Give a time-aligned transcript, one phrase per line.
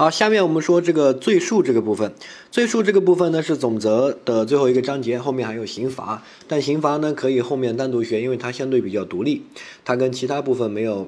[0.00, 2.14] 好，下面我们说这个罪数这个部分。
[2.50, 6.22] 罪数这个部分呢是总则的最后一个章节，后面还有刑罚。
[6.48, 9.42] 但刑罚呢可以后面单独学，因为它相对比较独立，
[9.84, 11.06] 它跟其他部分没有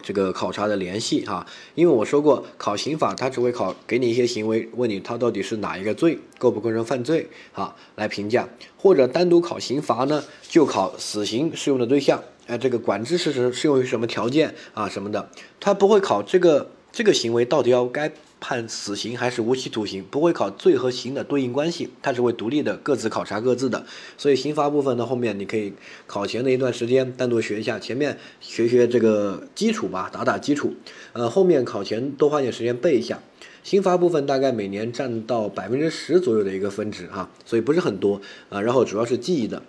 [0.00, 1.44] 这个考察的联系哈。
[1.74, 8.48] 因为我说过，考刑法它只会考给你一些行为，问你它到底是哪一个罪，构不构成犯罪啊来评价。
[8.76, 15.28] 或者单独考刑罚呢，就考死刑适用的对象，哎，这个管制事实适用于什么条件啊什么的，
[15.58, 16.70] 它不会考这个。
[16.94, 20.04] 这个行为到底要该判死刑还是无期徒刑？
[20.12, 23.84] 不会考罪和刑的对应关系，它只会独立的各自考察各自的。
[24.16, 25.72] 所以刑罚部分呢，后面你可以
[26.06, 30.72] 考前的一段时间单独学一下，前面学学这个基础吧，打打基础。
[31.14, 33.20] 呃，后面考前多花点时间背一下。
[33.64, 38.20] 刑罚部分大概每年占到百分之十左右的一个分值哈，所以不是很多
[38.50, 38.60] 啊。
[38.60, 39.60] 然后主要是记忆的。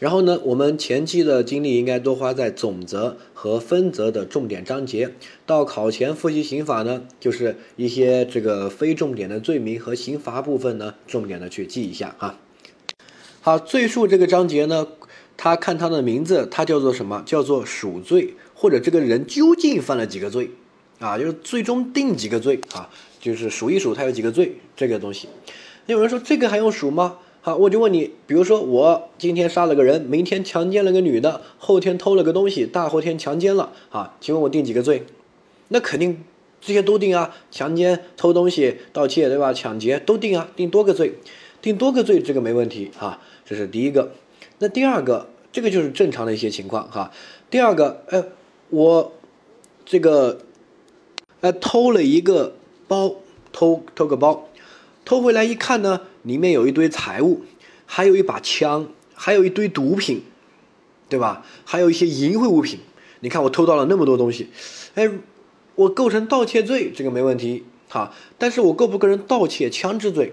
[0.00, 5.10] 然后呢，我们前期的精力应该多花在总则和分则的重点章节。
[5.44, 12.38] 到考前复习刑法呢，就是一些这个非重点的罪名和刑罚部分呢，重点的去记一下哈。
[13.42, 14.86] 好，罪数这个章节呢，
[15.36, 17.22] 它看它的名字，它叫做什么？
[17.26, 20.50] 叫做数罪，或者这个人究竟犯了几个罪
[20.98, 21.18] 啊？
[21.18, 22.88] 就是最终定几个罪啊？
[23.20, 25.28] 就是数一数他有几个罪这个东西。
[25.84, 27.18] 有人说这个还用数吗？
[27.42, 35.04] 好，我就问你，比如说我今天杀了个人，明天强奸了个女的，后天偷了个东西，大后天强奸了，啊，请问我定几个罪？
[35.68, 36.22] 那肯定
[36.60, 39.54] 这些都定啊，强奸、偷东西、盗窃，对吧？
[39.54, 41.14] 抢劫都定啊，定多个罪，
[41.62, 44.12] 定多个罪这个没问题哈，这是第一个。
[44.58, 47.10] 那第二个，这个就是正常的一些情况哈。
[47.48, 48.22] 第二个，哎，
[48.68, 49.12] 我
[49.86, 50.40] 这个，
[51.40, 52.52] 哎，偷了一个
[52.86, 53.14] 包，
[53.50, 54.46] 偷偷个包。
[55.06, 57.42] 偷回来一看呢，里面有一堆财物，
[57.86, 60.22] 还有一把枪，还有一堆毒品，
[61.08, 61.44] 对吧？
[61.64, 62.78] 还有一些淫秽物品。
[63.20, 64.48] 你看我偷到了那么多东西，
[64.94, 65.10] 哎，
[65.74, 68.12] 我构成盗窃罪，这个没问题哈。
[68.38, 70.32] 但是我构不构成盗窃枪支罪？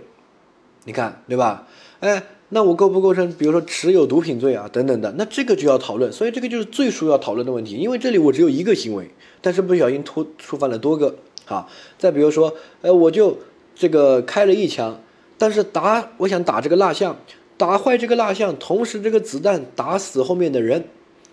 [0.85, 1.67] 你看对吧？
[1.99, 5.13] 哎，那我构不构成，比如说持有毒品罪啊等等的？
[5.17, 6.11] 那这个就要讨论。
[6.11, 7.75] 所以这个就是最需要讨论的问题。
[7.75, 9.09] 因为这里我只有一个行为，
[9.41, 11.67] 但是不小心突触犯了多个哈。
[11.97, 13.37] 再比如说，哎，我就。
[13.79, 14.99] 这个开了一枪，
[15.37, 17.15] 但是打我想打这个蜡像，
[17.57, 20.85] 打坏这个蜡像，同时这个子弹打死后面的人，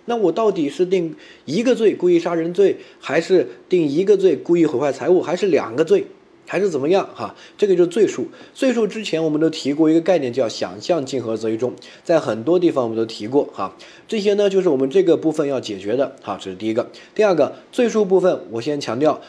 [0.05, 6.07] 那我到底是定一个罪故意杀人罪，还是定一个罪故意毁坏财物，还是两个罪，
[6.47, 7.09] 还是怎么样？
[7.15, 8.29] 哈，这个就是罪数。
[8.53, 11.73] 罪数之前我们都提过一个概念叫想象竞合择一中，
[12.03, 13.75] 在很多地方我们都提过哈。
[14.07, 16.15] 这些呢就是我们这个部分要解决的。
[16.23, 16.91] 哈，这是第一个。
[17.15, 19.21] 第二个罪数部分，我先强调，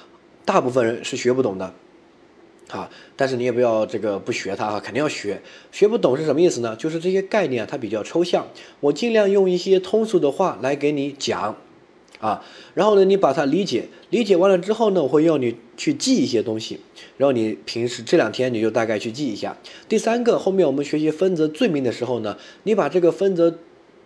[0.44, 1.74] 大部分人是学不懂的。
[2.70, 5.42] 啊，但是你也不要这个不学它哈，肯定要学。
[5.72, 6.76] 学不懂是什么意思呢？
[6.76, 8.48] 就是这些概念它比较抽象，
[8.80, 11.56] 我尽量用一些通俗的话来给你讲，
[12.20, 12.44] 啊，
[12.74, 16.80] 然后呢，你把它理解，理解完了之后呢，我会要你去记一些东西，
[17.18, 19.56] 然后你平时这两天你就大概去记一下。
[19.88, 23.58] 第三个，后面我们学习分则罪名的时候呢，你把这个分则。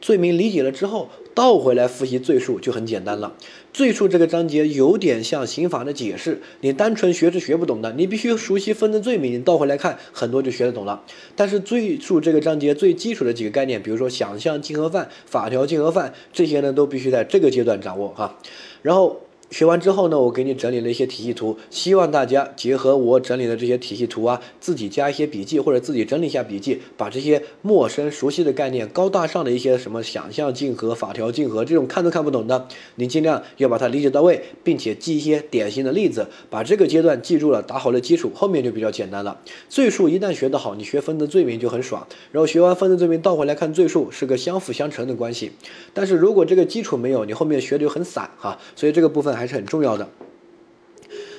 [0.01, 3.35] 罪名理解了之后，倒回来复习罪数就很简单了。
[3.79, 11.01] 最初这个章节有点像刑法的解释，你单纯学是学不懂的，你必须熟悉分的罪名，你倒回来看很多就学得懂了。
[11.37, 18.37] 但是最初这个章节最基础的几个概念，比如说想象竞合犯、法条竞合犯这些呢，都必须在这个阶段掌握哈。
[18.81, 19.21] 然后。
[19.49, 39.35] 学完之后呢，我给你整理了一些体系图，希望大家结合我整理的这些体系图啊，自己加一些笔记或者自己整理一下笔记，把这些陌生熟悉的概念、高大上的一些什么想象竞合、法条竞合这种看都看不懂的，你尽量要把它理解到位，并且记一些典型的例子，把这个阶段记住了，打好了基础，后面就比较简单了。
[39.67, 45.51] 罪数一旦学得好，你学分的罪名就很爽，然后学完分的罪名倒回来看罪数，是个相辅相成的关系。
[45.91, 49.38] 但是如果这个基础没有，你后面学的就很散哈，所以这个部分。
[49.39, 50.09] 还是很重要的，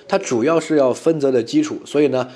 [0.09, 2.29] 它主要是要分则的基础，所以呢，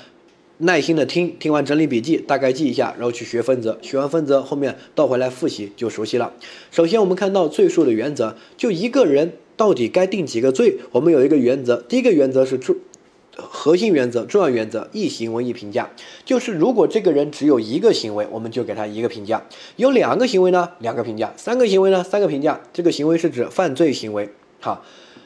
[0.59, 6.31] 耐心的听，听完整理笔记，大概记一下，然后去学分则，学完分则后面倒回来复习就熟悉了。
[6.69, 12.75] 首先我们看到罪数的原则，就一个人到底该定几个罪，我们有一个原则，第一个原则是重
[13.35, 15.89] 核心原则、重要原则，一行为一评价，
[16.23, 19.41] 就是如果这个人只有一个行为，我们就给他一个评价；
[19.77, 22.61] 有两个行为呢，两个评价；三个行为呢，三个评价。
[22.71, 24.29] 这个行为是指犯罪行为，
[24.61, 24.85] 好。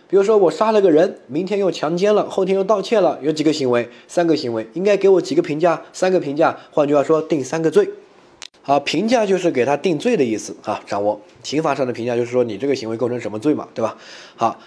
[0.09, 3.87] 比如说我杀了个人，明天又强奸了，后天又盗窃了，有几个行为？
[4.07, 5.83] 三个行为，应该给我几个评价？
[5.93, 6.57] 三个评价。
[6.71, 7.87] 换句话说，定三个罪。
[8.63, 10.81] 好，评价就是给他定罪的意思啊。
[10.87, 13.95] 掌握刑法上的评价就是说你这个行为构成什么罪嘛，对吧？
[14.35, 14.59] 好，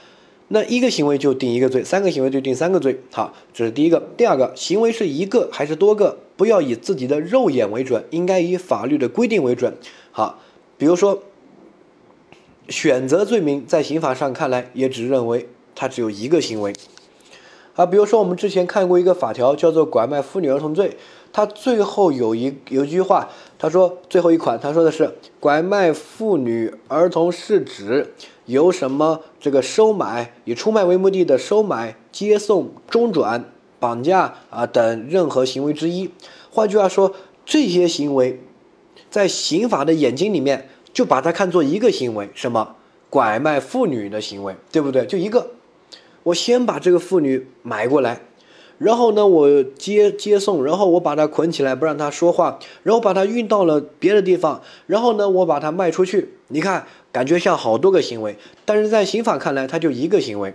[0.46, 3.00] 那一个行为就定一个罪，三个行为就定三个罪。
[3.10, 4.00] 好，这是第一个。
[4.16, 6.16] 第二个，行为是一个还是多个？
[6.36, 9.74] 不要以自己的肉眼为准，应该以法律的规定为准。
[10.12, 10.38] 好，
[10.78, 11.20] 比如说。
[12.68, 16.72] 选择罪名在刑法上看来也只认为它只有一个行为，
[17.74, 17.84] 啊。
[17.84, 20.96] 比如说我们之前看过一个法条，叫做拐卖妇女儿童罪，
[21.32, 23.28] 它最后有一有一句话，
[23.58, 28.14] 他说最后一款，他说的是拐卖妇女儿童是指
[28.46, 33.44] 由什么这个收买以出卖为目的的收买、接送、中转、
[33.80, 36.10] 绑架啊等任何行为之一。
[36.50, 37.12] 换句话说，
[37.44, 38.40] 这些行为
[39.10, 40.68] 在刑法的眼睛里面。
[40.92, 42.76] 就把它看作一个行为，什么
[43.10, 45.06] 拐卖妇女的行为，对不对？
[45.06, 45.50] 就一个，
[46.24, 48.22] 我先把这个妇女买过来，
[48.78, 56.34] 然后呢，我接接送，然后我把她捆起来不让她说话，然后把她运到了别的地方，然后呢，我把她卖出去。
[56.48, 60.54] 你看，感觉像好多个行为，但是在刑法看来，它就一个行为。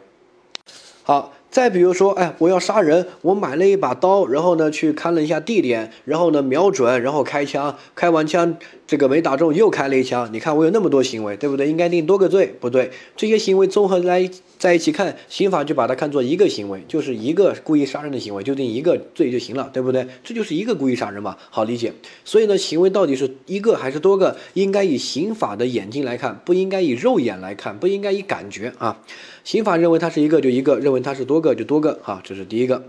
[1.04, 1.34] 好。
[1.50, 10.30] 再比如说，哎，我要杀人，我买了一把刀，然后呢去看了一下地点，然后呢瞄准，然后开枪，开完枪这个没打中，又开了一枪。
[10.32, 11.68] 你看我有那么多行为，对不对？
[11.68, 14.30] 应该定多个罪，不对，这些行为综合来
[14.60, 20.06] 在一起看，刑法就把它看作一个行为，就是一个故意杀人的行为，就定一个罪就行了，对不对？
[20.24, 21.94] 这就是一个故意杀人嘛，好理解。
[22.24, 29.00] 所以呢，行为到底是一个还是多个，应该以刑法的眼睛来看，不应该以肉眼来看，不应该以感觉啊。
[29.48, 32.84] 刑法认为它是一个就一个，认为它是多个就多个，哈，这是第一个。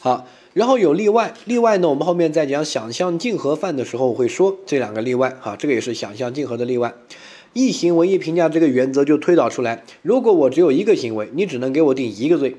[0.00, 6.92] 好，然后有例外，例外呢，我们后面在讲想象竞合犯的时候会说这两个例外，哈，这个也是想象竞合的例外。
[7.52, 12.56] 一行为一评价这个原则就推导出来，如果我只有一个行为，你只能给我定一个罪，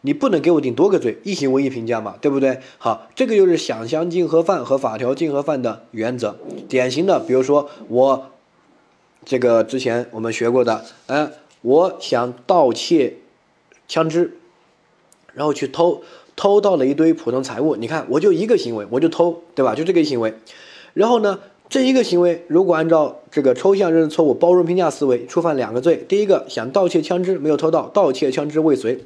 [0.00, 2.58] 你不能给我定多个罪，一行为一评价嘛，对不对？
[2.78, 6.36] 好，这个就是想象竞合犯和法条竞合犯的原则。
[6.68, 8.32] 典型的，比如说我
[9.24, 11.30] 这个之前我们学过的，嗯。
[11.64, 13.16] 我想盗窃
[13.88, 14.36] 枪支，
[15.32, 16.02] 然后去偷，
[16.36, 17.74] 偷到了一堆普通财物。
[17.76, 19.74] 你看，我就一个行为，我就偷，对吧？
[19.74, 20.34] 就这个行为。
[20.92, 21.40] 然后呢，
[21.70, 26.04] 这一个行为如果按照这个抽象认识错误、包容评价思维，触犯两个罪。
[26.06, 28.98] 第一个，想盗窃枪支没有偷到，盗窃枪支未遂；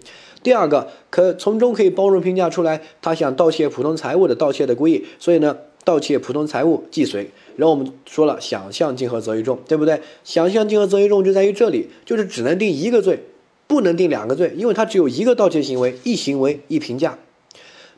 [0.42, 5.06] 第二个，可从中可以包容评价出来，他想盗窃普通财物的盗窃的故意。
[5.20, 5.56] 所以呢。
[5.84, 10.00] 盗窃普通财物既遂，然后我们说了想象竞合择一重，对不对？
[10.22, 13.24] 想象竞合择一重就在于这里，就是只能定一个罪，
[13.66, 17.18] 不能定两个罪，因为它只有一个盗窃行为，一行为一评价。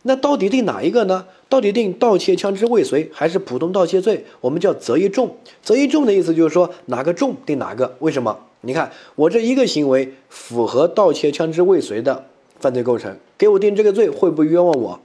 [0.05, 1.27] 那到底定哪一个呢？
[1.51, 4.25] 到底定盗窃枪支未遂还是普通盗窃罪？
[4.41, 5.37] 我们叫择一重。
[5.63, 7.97] 择一重的意思就是说哪个重定哪个。
[7.99, 8.39] 为什么？
[8.63, 12.25] 你看我这一个行为符合盗窃枪支未遂的
[12.59, 15.01] 犯罪构成，给我定这个罪会不会冤枉我？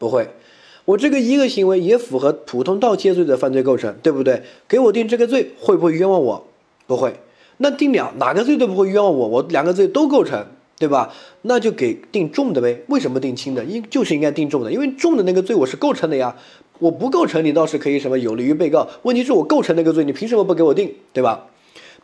[0.00, 0.28] 不会。
[0.84, 4.42] 我这个一个行为也符合普通盗窃罪的犯罪构成，对不对？
[4.66, 6.46] 给我定这个罪会不会冤枉我？
[6.86, 7.14] 不会。
[7.58, 10.44] 那定两哪个罪都不会冤枉我，我两个罪都构成，
[10.78, 11.14] 对吧？
[11.42, 12.82] 那就给定重的呗。
[12.88, 13.64] 为什么定轻的？
[13.64, 16.36] 应就是应该定重的，因为重的那个罪我是构成的呀。
[16.80, 18.88] 我不构成，你倒是可以什么有利于被告。
[19.02, 21.46] 问题是我构成那个罪，你凭什么不给我定，对吧？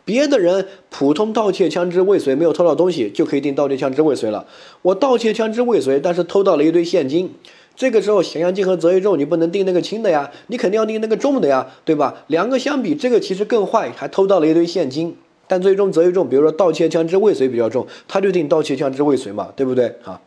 [0.05, 4.47] 别的人普通盗窃枪支未遂，没有偷到东西就可以定盗窃枪支未遂了。
[4.83, 7.35] 我盗窃枪支未遂，但是偷到了一堆现金。
[7.79, 12.25] 这个时候，想象竞合择一重，你不能定那个轻的呀，你肯定要定那个重的呀，对吧？
[12.27, 15.17] 两个相比，这个其实更坏，还偷到了一堆现金。
[15.47, 20.21] 但最终择一重，比如说盗窃枪支未遂比较重，他就定盗窃枪支未遂嘛，对不对啊？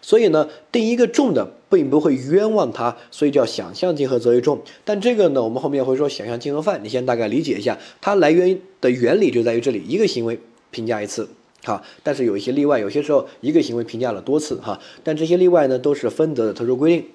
[0.00, 4.60] 所以呢，定一个重的，并不会冤枉他，所以叫想象竞合择一重。
[4.84, 10.38] 但这个呢，我们后面会说想象竞合犯，你先大概理解一下，它来源的原理就在于这里，一个行为
[10.70, 11.28] 评价一次。
[11.62, 17.06] 哈，但是有一些例外，有些时候一个行为评价了多次哈，但这些例外呢都是分则的特殊规定，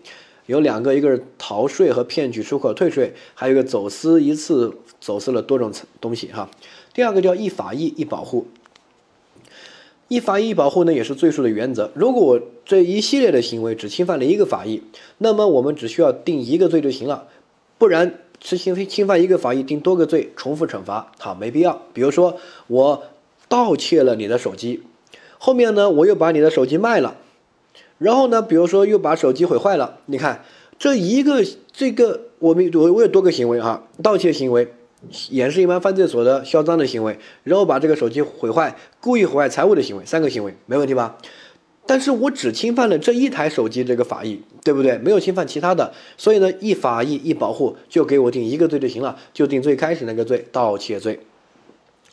[0.45, 4.71] 有两个，一个是逃税和骗取出口退税，还有一个走私一次
[5.01, 6.47] 走私了多种东西哈。
[6.93, 8.45] 第二个叫一法益一保护，
[10.09, 11.91] 一法益一保护呢也是罪数的原则。
[11.95, 14.83] 如果我这一系列的行为只侵犯了一个法益，
[15.17, 17.27] 那么我们只需要定一个罪就行了，
[17.79, 21.81] 不然是侵侵犯一个法益定多个罪重复惩罚，好没必要。
[21.91, 22.37] 比如说
[22.67, 23.03] 我。
[23.47, 24.83] 盗窃了你的手机，
[25.37, 27.17] 后面呢，我又把你的手机卖了，
[27.97, 29.99] 然后呢，比如说又把手机毁坏了。
[30.07, 30.43] 你看
[30.77, 34.73] 这一个这个，我们我我有多个行为哈，盗窃行为，
[35.29, 41.17] 掩饰隐瞒犯罪所得、销赃的行为，然后把这个手机毁坏、故意毁坏财物的行为，三个行为没问题吧？
[41.87, 44.97] 但是我只侵犯了这一台手机这个法益，对不对？
[44.97, 51.19] 没有侵犯其他的，所以呢，一法益一保护就给我定一个罪就行了，就定最开始那个罪，盗窃罪。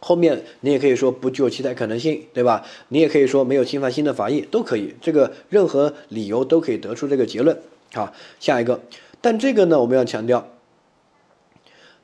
[0.05, 2.67] 后面你也可以说不具有期待可能性，对吧？
[2.89, 4.93] 你也可以说没有侵犯新的法益，都可以。
[5.01, 7.57] 这个任何理由都可以得出这个结论。
[7.95, 8.81] 好，下一个，
[9.21, 10.49] 但这个呢，我们要强调，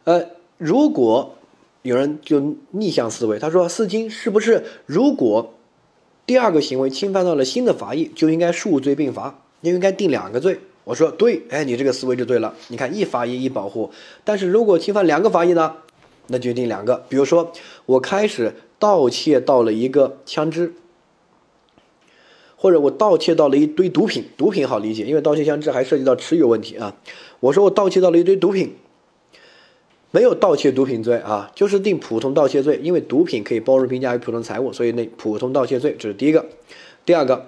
[0.04, 0.26] 呃，
[0.58, 1.34] 如果
[1.82, 5.54] 有人就逆向思维，他说四金是不是如果
[6.24, 10.60] 第二个行为侵犯到了新的法益，就应该数罪并罚，就应该定两个罪？
[10.84, 12.54] 我说对，哎，你这个思维就对了。
[12.68, 13.90] 你看一法益一保护，
[14.22, 15.74] 但是如果侵犯两个法益呢？
[16.28, 17.52] 那就定两个，比如说
[17.86, 20.74] 我开始盗窃到了一个枪支，
[22.56, 26.94] 或者我盗窃到了一堆毒品，毒品好理解，因为盗窃枪支还涉及到持有问题啊。
[27.40, 28.76] 我说我盗窃到了一堆毒品，
[30.10, 36.46] 没有盗窃毒品罪啊，就是定普通盗窃罪，因为毒品可以包容评价为普通财物，所以那普通盗窃罪这是第一个。
[37.06, 37.46] 第二个，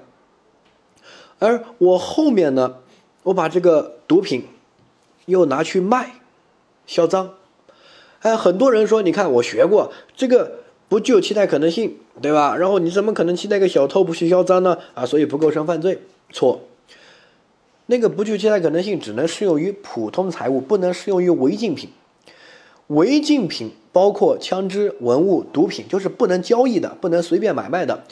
[1.39, 2.77] 而我后面呢，
[3.25, 4.45] 我把这个毒品
[5.27, 6.13] 又拿去卖，
[6.87, 7.35] 销赃。
[8.21, 10.61] 哎，很多人说，你看我学过这个。
[10.91, 12.57] 不具有期待可能性，对吧？
[12.57, 14.77] 然后你怎么可能期待一个小偷不去销赃呢？
[14.93, 16.01] 啊，所以不构成犯罪。
[16.33, 16.63] 错，
[17.87, 21.91] 那个不具有期待可能性只能适用于普通财物，不能适用于违禁品。
[22.89, 28.03] 违禁品包括枪支、文物、毒品，就是不能交易的，不能随便买卖的。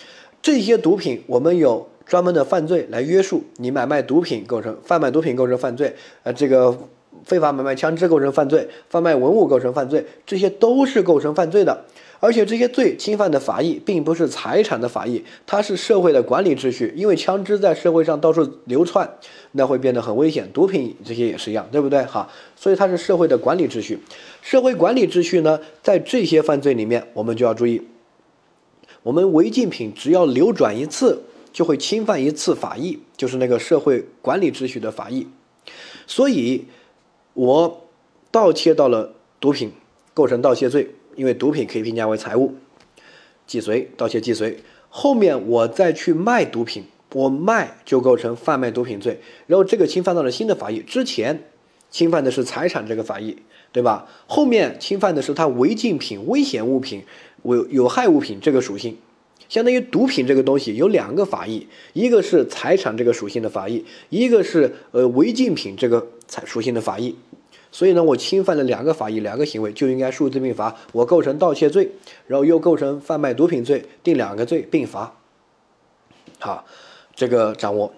[0.41, 3.43] 这些毒品我们有专门的犯罪来约束。
[3.57, 6.79] 你买卖毒品构成贩卖毒品构成犯罪，呃，这个
[7.25, 11.85] 非法买卖枪支构成犯罪，贩卖文物构成犯罪，这些都是构成犯罪的。
[12.21, 16.93] 而且这些罪侵犯的法益并不是财产的法益，它是社会的管理秩序。
[16.97, 19.09] 因为枪支在社会上到处流窜，
[19.53, 20.51] 那会变得很危险。
[20.53, 22.03] 毒品这些也是一样，对不对？
[22.03, 24.01] 哈，所以它是社会的管理秩序。
[24.43, 27.81] 社会管理秩序呢，在这些犯罪里面，我们就要注意，
[29.05, 31.23] 我们违禁品只要流转一次，
[31.53, 35.25] 就会侵犯一次法益，就是那个社会管理秩序的法益。
[36.09, 36.65] 所以，
[37.39, 37.89] 我
[38.33, 39.71] 盗窃到了毒品，
[40.13, 40.91] 构成盗窃罪。
[41.15, 42.55] 因为毒品可以评价为财物，
[43.45, 44.57] 既遂盗窃既遂，
[44.89, 51.43] 后面我再去卖毒品，我卖就构成贩卖毒品罪，然后这个侵犯到了新的法益，之前
[51.91, 53.37] 侵犯的是财产这个法益，
[53.73, 54.09] 对吧？
[54.29, 57.03] 后面侵犯的是它违禁品、危险物品、
[57.43, 58.97] 有有害物品这个属性，
[59.49, 67.17] 相当于毒品这个东西有两个法益，一个是财产这个属性的法益，一个是呃违禁品这个财属性的法益。
[67.73, 70.77] 所以呢，我侵犯了两个法益，两个行为就应该数罪并罚。
[70.93, 71.91] 我构成盗窃罪，
[72.27, 75.15] 然后又构成贩卖毒品罪，定两个罪并罚。
[76.39, 76.65] 好，
[77.15, 77.93] 这个掌握。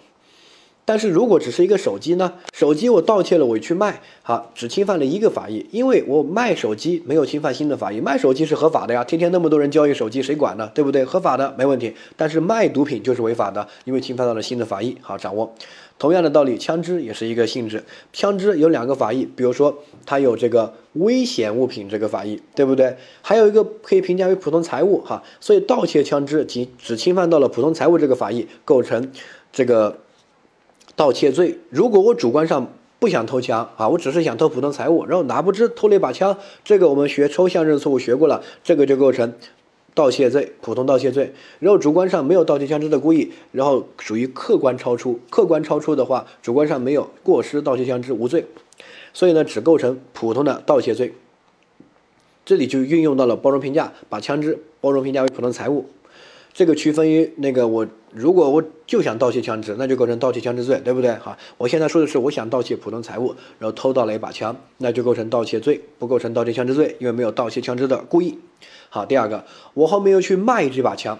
[0.84, 2.32] 但是如果只是一个手机呢？
[2.52, 10.68] 手机我盗窃了，我去卖，好，只侵犯了一个法益，因为我卖手机没有侵犯新的法益，卖手机是合法的呀，天天那么多人交易手机，谁管呢？
[10.74, 11.04] 对不对？
[11.04, 11.94] 合法的没问题。
[12.16, 14.96] 但是卖毒品就是违法的，因为侵犯到了新的法益。
[15.00, 15.54] 好，掌握。
[16.00, 22.96] 同样的道理，枪支也是一个性质，枪支有两个法益，比如说它有这个危险物品这个法益，对不对？
[23.22, 29.12] 还有一个可以评价为普通财物，哈，所以盗窃枪支仅只侵犯到了普通财物这个法益，构成
[29.52, 29.98] 这个。
[30.96, 39.32] 盗窃罪，如果我主观上不想偷枪啊，我只是想偷普通财物，然后哪不知偷了一把枪，这个我们学抽象认错误学过了，这个就构成
[39.94, 41.32] 盗窃罪，普通盗窃罪。
[41.58, 48.46] 然后主观上没有盗窃枪支的故意，然后属于客观超出，客观超出的话，主观上没有过失盗窃枪支无罪，
[49.12, 51.12] 所以呢，只构成普通的盗窃罪。
[52.44, 55.86] 这里就运用到了包容评价，把枪支包容评价为普通财物。
[56.52, 61.12] 这个区分于那个我，如果我就想盗窃枪支，那就构成盗窃枪支罪，对不对？
[61.14, 68.38] 哈，我现在说的是我想盗窃普通财物，然后偷到了一把枪，那就构成盗窃罪，不构成盗窃枪支罪，因为没有盗窃枪支的故意。
[68.88, 71.16] 好，第二个，我后面又去卖这把枪，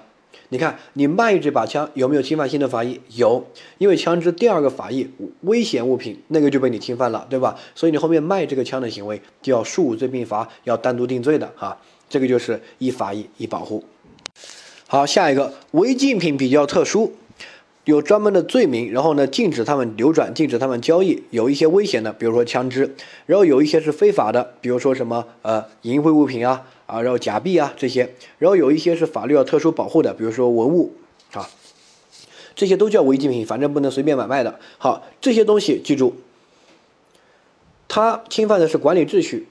[0.49, 3.01] 你看你卖这把枪有没有侵犯新的法益？
[3.11, 3.47] 有，
[3.79, 5.09] 因为枪支第二个法益
[5.43, 7.57] 危险物品那个就被你侵犯了，对吧？
[7.77, 11.79] 所以你后面卖这个枪的行为就要数罪并罚，要单独定罪的哈。
[12.09, 13.85] 这个就是一法益一保护。
[14.93, 17.13] 好，下一个违禁品比较特殊，
[17.85, 30.93] 有专门的罪名，然后呢，禁止他们流转，禁止他们交易，有一些危险的，比如说枪支，然后有一些是非法的，比如说什么呃淫秽物品啊啊，然后假币啊这些，然后有一些是法律要特殊保护的，比如说文物
[31.35, 31.49] 啊，
[32.57, 34.59] 这些都叫违禁品，反正不能随便买卖的。
[34.79, 36.17] 好，这些东西记住，
[37.87, 39.47] 它侵犯的是管理秩序。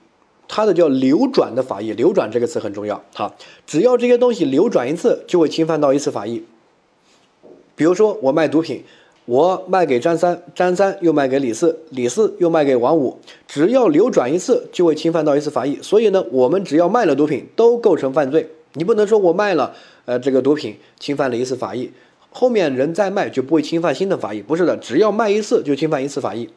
[0.49, 3.01] 它的叫流转的法益，流转这个词很重要。
[3.13, 3.33] 好，
[3.67, 6.43] 只要这些东西流转一次，就会侵犯到一次法益。
[7.75, 8.83] 比如说我卖毒品，
[9.25, 15.77] 我卖给张三，张三又卖给李四，李四又卖给王五，只要流转一次，就会侵犯到一次法益。
[15.81, 18.49] 所以呢，我们只要卖了毒品，都构成犯罪。
[18.73, 19.73] 你不能说我卖了，
[20.05, 21.91] 呃，这个毒品侵犯了一次法益，
[22.31, 24.41] 后面人再卖就不会侵犯新的法益。
[24.41, 26.49] 不是的，只要卖一次就侵犯一次法益。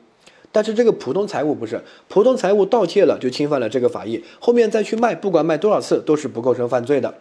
[0.53, 7.15] 但是这个普通财物不是普通财物盗窃了就侵犯了这个法益，后面再去卖，不管卖多少次都是不构成犯罪的，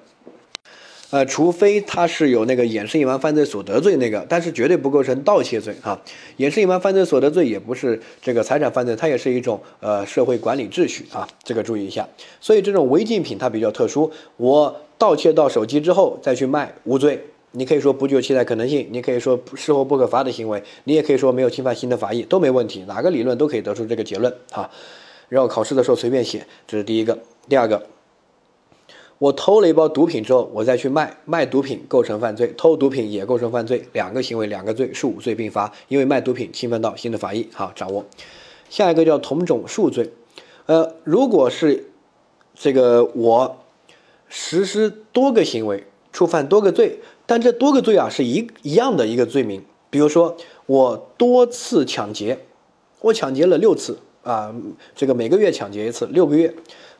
[1.11, 5.99] 呃，除非他是有那个掩饰隐瞒犯罪所得罪那个，但是绝对不构成盗窃罪哈。
[6.37, 12.07] 掩饰隐瞒犯罪所得罪也不是这个财产犯罪，它也是一种呃社会管理秩序啊，这个注意一下。
[12.39, 17.21] 所以这种违禁品它比较特殊，我盗窃到手机之后再去卖无罪。
[17.51, 24.69] 你可以说不具有期待可能性，你可以说事后不可罚的行为，你也可以说没有侵犯新的法益，都没问题，哪个理论都可以得出这个结论啊。
[25.27, 27.17] 然后考试的时候随便写，这是第一个。
[27.49, 27.85] 第二个，
[29.17, 37.47] 我偷了一包毒品之后，我再去卖，卖毒品构成犯罪，偷毒品也构成犯罪，两个行为两个罪是，数罪并罚，因为卖毒品侵犯到新的法益。
[37.53, 38.05] 好，掌握。
[38.69, 40.09] 下一个叫同种数罪，
[40.65, 41.85] 呃，如果是
[42.55, 43.57] 这个我
[44.29, 46.99] 实施多个行为，触犯多个罪，
[47.31, 50.35] 但这多个罪啊是一一样的一个罪名，比如说
[50.65, 52.37] 我多次抢劫，
[52.99, 54.53] 我抢劫了六次啊，
[54.93, 56.53] 这个每个月抢劫一次，六个月。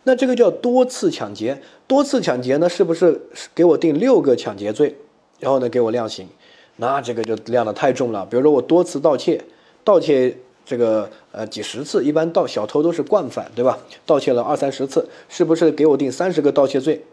[0.03, 3.21] 那这个叫多次抢劫，多次抢劫呢，是不是
[3.53, 4.95] 给我定六个抢劫罪，
[5.41, 6.25] 然后呢给我量刑？
[6.77, 8.25] 那这个就量的太重了。
[8.25, 9.43] 比如说我多次盗窃，
[9.83, 10.33] 盗窃
[10.65, 13.77] 这个呃几十次，一般盗小偷都是惯犯，对吧？
[14.05, 17.03] 盗窃了二三十次，是不是给我定三十个盗窃罪？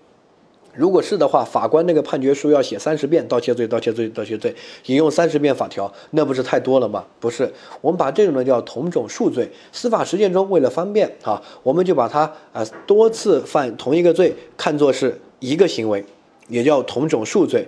[0.79, 4.55] 如果是的话，法官那个判决书要写三十遍盗窃罪、盗窃罪、盗窃罪，
[4.87, 7.05] 引用三十遍法条，那不是太多了吗？
[7.19, 9.51] 不是，我们把这种呢叫同种数罪。
[9.73, 16.05] 司法实践中为了方便啊，我们就把它啊多次犯同一个罪看作是一个行为，
[16.47, 17.67] 也叫同种数罪。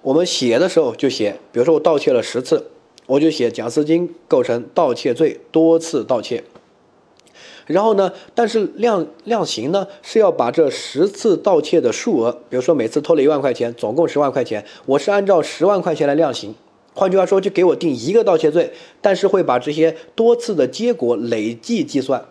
[0.00, 2.64] 我们写的时候就写，比如说我盗窃了十次，
[3.06, 6.44] 我就写贾斯金构成盗窃罪，多次盗窃。
[7.66, 8.12] 然后呢？
[8.34, 16.54] 但是量量刑呢是要把这十次盗窃的数额，比如说每次偷了一万块钱，总共十万块钱，我是按照十万块钱来量刑。
[16.94, 22.24] 换句话说，就给我定一个盗窃罪，但是会把这些多次的结果累计计算。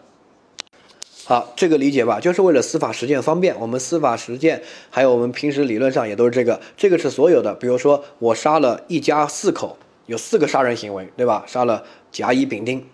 [1.26, 2.20] 好，这个理解吧？
[2.20, 3.56] 就是为了司法实践方便。
[3.60, 6.60] 我们司法实践还有我们平时理论上也都是这个。
[6.78, 11.44] 这个是所有的，比如说我杀了一家四口，有四个杀人行为，对吧？
[11.48, 12.86] 杀了甲乙丙丁。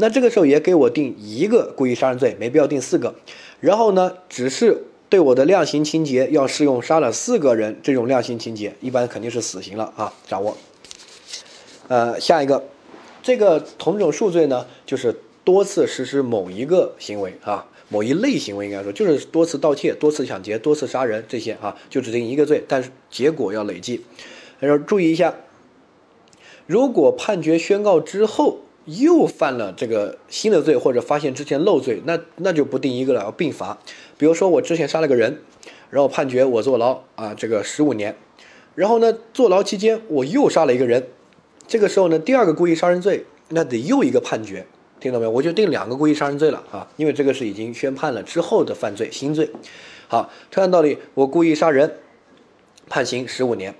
[0.00, 3.16] 那这个时候也给我定一个故意杀人罪，没必要定四个。
[3.58, 10.14] 然后呢，只是对我的量刑情节要适用杀了四个人这种量刑情节，一般肯定是死刑了啊。
[10.28, 10.56] 掌握。
[11.88, 12.62] 呃，下一个，
[13.24, 24.04] 这个同种数罪呢，就是多次实施某一个行为啊，某一类行为应该说就是多次盗窃、多次抢劫、多次杀人这些啊，就只定一个罪，但是结果要累计。
[24.60, 25.34] 然后注意一下，
[26.66, 28.58] 如果判决宣告之后。
[28.88, 33.78] 又犯了这个新的罪，或者发现之前漏罪，那那就不定一个了，要并罚。
[34.16, 35.42] 比如说我之前杀了个人，
[35.90, 38.16] 然后判决我坐牢啊，这个十五年。
[38.74, 41.06] 然后呢，坐牢期间我又杀了一个人，
[41.66, 44.66] 这个时候呢，第二个故意杀人罪，那得又一个判决，
[44.98, 45.30] 听到没有？
[45.30, 49.50] 我就定两个故意杀人罪了啊，因为这个是已经宣判了之后的犯罪新罪。
[50.08, 51.96] 好，同样道理，我故意杀人，
[52.88, 53.74] 判刑十五年，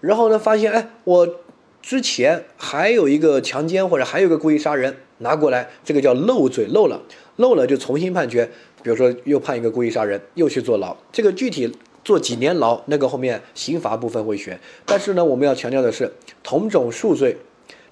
[0.00, 1.36] 然后呢，发现哎我。
[1.82, 7.02] 之前还有一个强奸或者还有个故意杀人拿过来，这个叫漏罪，漏了，
[7.36, 8.50] 漏了就重新判决。
[8.82, 10.96] 比如说又判一个故意杀人，又去坐牢。
[11.12, 11.70] 这个具体
[12.04, 14.58] 坐几年牢，那个后面刑罚部分会选。
[14.86, 16.12] 但是呢，我们要强调的是，
[16.42, 17.36] 同种数罪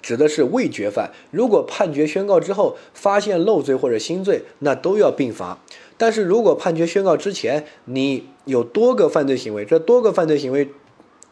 [0.01, 1.11] 指的是未决犯。
[1.31, 5.59] 如果判决宣告之后发现漏罪或者新罪，那都要并罚。
[5.97, 10.69] 但是如果判决宣告之前你有多个犯罪行为，这多个犯罪行为。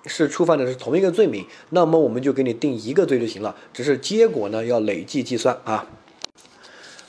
[0.08, 5.88] 是触犯的是同一个罪名，那么我们就给你定一个罪就行了，只是结果呢要累计计算啊。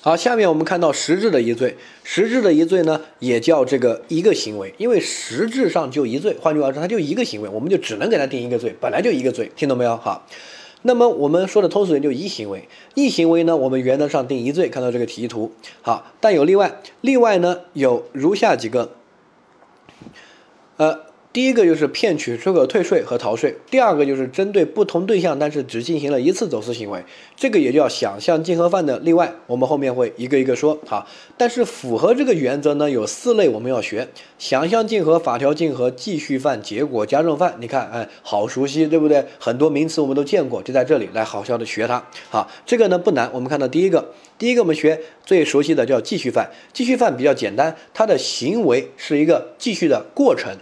[0.00, 9.96] 好，下面我们看到实质的一罪，实质的一罪呢也叫这个一个行为，因为实质上就一罪，换句话说，它就一个行为，我们就只能给它定一个罪，本来就一个罪，听懂没有？
[9.96, 10.24] 好，
[10.82, 15.50] 那么我们说的通俗点就一行为，一行为呢，我们原则上定一罪，看到这个题图，
[15.82, 18.92] 好，但有例外，例外呢有如下几个，
[20.76, 21.07] 呃。
[21.30, 27.04] 第一个就是骗取出口退税和逃税，第二个就是针对不同对象，但是只进行了一次走私行为，
[27.36, 30.74] 这个也叫想象竞合犯的例外，我们后面会一个一个说。
[30.86, 37.54] 哈，但是符合这个原则呢，有四类我们要学：想象竞合、法条竞合、继续犯、结果加重犯。
[37.60, 39.24] 你看，哎，好熟悉，对不对？
[39.38, 42.02] 很多名词我们都见过，就在这里来好好的学它。
[42.30, 50.56] 好，这个呢不难，我们看到第一个，第一个我们学最熟悉的叫继续犯，继续犯比较简单，它的行为是一个继续的过程。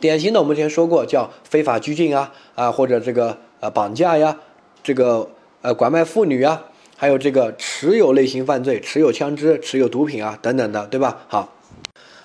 [0.00, 4.36] 典型的，我们之前说过，叫非法拘禁啊啊，或者这个呃绑架呀，
[4.82, 5.28] 这个
[5.60, 6.62] 呃拐卖妇女啊，
[6.96, 11.24] 还有这个持有类型犯罪，持有枪支、持有毒品啊等等的，对吧？
[11.26, 11.52] 好，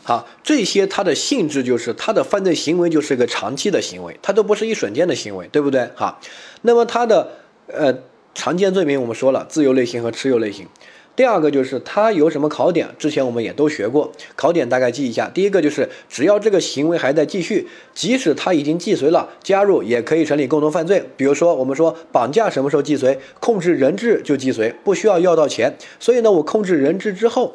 [0.04, 5.90] 好，这些它的性质就是它的犯罪行为就是个长期的行为，它都不是一瞬间的行为，对不对？
[5.96, 6.20] 好，
[6.62, 7.32] 那么它的
[7.68, 7.94] 呃
[8.36, 10.68] 常见罪名我们说了，自由类型和持有类型。
[11.15, 15.30] 第二个就是它有什么考点，之前我们也都学过，考点大概记一下。
[15.32, 21.04] 第一个就是只要这个行为还在继续，即使他已经既遂了，加入也可以成立共同犯罪。
[21.15, 25.78] 比如说我们说绑架什么时候既遂，控制人质就既遂，不需要要到钱。
[25.99, 27.54] 所以呢，我控制人质之后，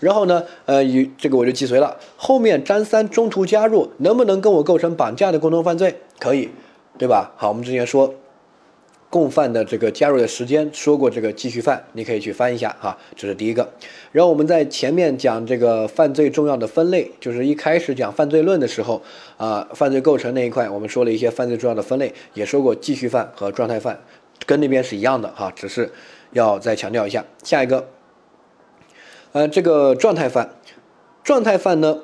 [0.00, 1.98] 然后呢，呃，与这个我就既遂了。
[2.16, 6.00] 后面张三中途加入，能不能跟我构成绑架的共同犯罪？
[6.18, 6.48] 可以，
[6.96, 7.32] 对吧？
[7.36, 8.14] 好，我们之前说。
[9.14, 13.72] 共犯的这个加入的时间说过这个继续犯，你可以去翻一下哈，这是第一个。
[14.10, 19.00] 然后我们在前面讲这个犯罪重要的分类，就是一开始讲犯罪论的时候
[19.36, 24.00] 啊，犯罪构成那一块，我们说了一些犯罪重要的分类，也说过继续犯和状态犯，
[24.46, 25.92] 跟那边是一样的哈，只是
[26.32, 27.24] 要再强调一下。
[27.44, 27.86] 下一个，
[29.30, 30.56] 呃，这个状态犯，
[31.22, 32.00] 状态犯呢，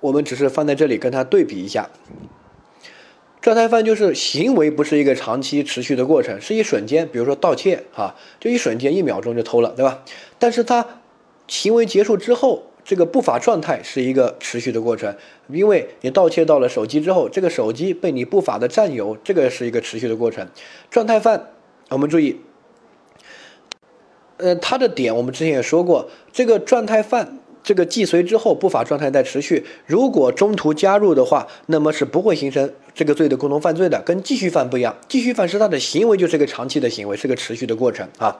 [0.00, 1.90] 我们只是放在这里跟它对比一下。
[3.44, 10.02] 状态犯就是行为不是一个长期持续的过程，是一瞬间，比如说盗窃，哈，就一瞬间一秒钟就偷了，对吧？
[10.38, 11.02] 但是他
[11.46, 15.14] 行为结束之后，这个不法状态是一个持续的过程，
[15.48, 20.48] 因为你盗窃到了手机之后，这个手机被你不法的占有，这个是一个持续的过程。
[20.90, 21.50] 状态犯，
[21.90, 22.40] 我们注意，
[24.38, 27.40] 呃，他的点我们之前也说过，这个状态犯。
[27.64, 29.64] 这个既遂之后，不法状态在持续。
[29.86, 34.00] 如果中途加入的话，那么是不会形成这个罪的共同犯罪的。
[34.04, 38.38] 跟继续犯不一样，继续犯是他的行为就是个长期的行为，是个持续的过程啊。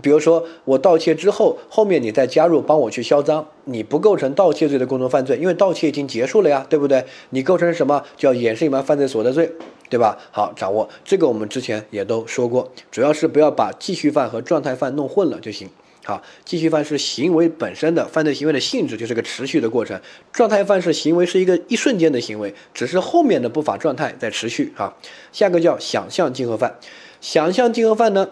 [0.00, 7.04] 比如说我盗窃之后，后面你再加入帮我去销赃，你不构成盗窃罪的共同犯罪，因为盗窃已经结束了呀，对不对？
[7.30, 9.50] 你构成什么叫掩饰隐瞒犯罪所得罪，
[9.90, 10.16] 对吧？
[10.30, 15.68] 好，掌握这个我们之前也都说过，主要是不要把继续犯和状态犯弄混了就行。
[16.02, 19.98] 好，继续犯是行为本身的犯罪行为的性质，就是个持续的过程；
[20.32, 24.72] 状态犯是行为是一个一瞬间的行为，只是后面的不法状态在持续。
[24.74, 24.96] 哈，
[25.30, 26.76] 下个叫想象竞合犯，
[27.20, 28.26] 想象竞合犯呢，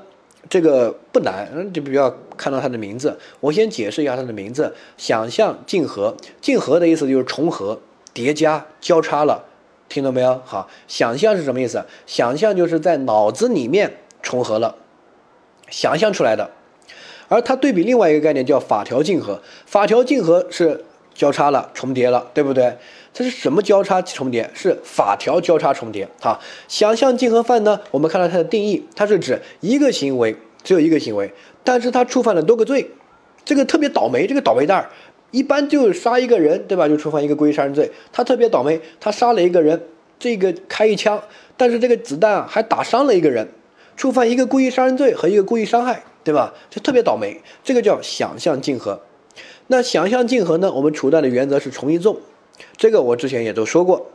[0.49, 7.79] 这个不难，嗯，就不要看到它的名字，我先解释一下它的名字：想象竞合，竞合的意思就是重合、
[8.15, 9.45] 叠加、交叉了，
[9.89, 10.41] 听到没有？
[10.45, 11.85] 好，想象是什么意思？
[12.07, 14.75] 想象就是在脑子里面重合了，
[15.71, 16.51] 想象出来的。
[17.29, 22.77] 而它对比另外一个概念叫法条竞合，法条竞合是交叉了、重叠了，对不对？
[23.13, 24.49] 这是什么交叉重叠？
[24.55, 26.09] 是法条交叉重叠。
[26.21, 27.81] 好，想象竞合犯呢？
[27.91, 31.33] 我们看到它的定义，它是指一个行为只有一个行为，
[31.65, 32.91] 但是它触犯了多个罪，
[33.45, 34.89] 这个特别倒霉，这个倒霉蛋儿
[35.31, 36.89] 一般就杀一个人，对吧？
[36.89, 37.91] 就触犯一个故意杀人罪。
[38.13, 39.81] 他特别倒霉，他杀了一个人，
[40.19, 41.23] 这个开一枪，
[41.57, 43.49] 但是这个子弹啊还打伤了一个人，
[43.97, 46.03] 触犯一个故意杀人罪和一个故意伤害。
[46.25, 46.53] 对吧？
[46.69, 49.01] 就特别倒霉，这个叫想象竞合。
[49.69, 50.71] 那想象竞合呢？
[50.71, 52.19] 我们处断的原则是从一重，
[52.77, 54.11] 这个我之前也都说过。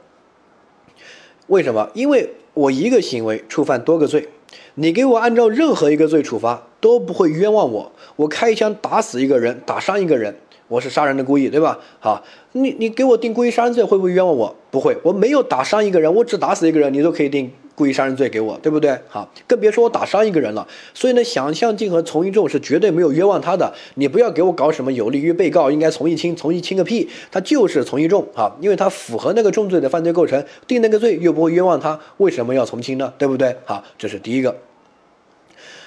[1.47, 1.89] 为什么？
[1.95, 4.29] 因为我一个行为触犯多个罪，
[4.75, 7.91] 你给我按照任何一个罪处罚都不会冤枉我。
[8.17, 10.35] 我开一枪打死一个人，打伤一个人，
[10.73, 11.77] 我是杀人的故意，对吧？
[11.99, 14.55] 好，你你给我定故意杀人罪会不会冤枉我？
[14.71, 17.51] 不会，我没有打伤一个人，我只打死一个人，你都可以定。
[17.75, 18.97] 故意杀人罪给我，对不对？
[19.07, 20.67] 好，更别说我打伤一个人了。
[20.95, 23.71] 所以呢，想象竞合从一重是绝对没有冤枉他的。
[23.95, 33.13] 你不要给我搞什么有利于被告应该从一轻，从一轻个屁，他就是从一重啊，因为他符合那个重罪的犯罪构成，定那个罪又不会冤枉他，为什么要从轻呢？
[33.19, 33.55] 对不对？
[33.65, 34.55] 好，这是第一个。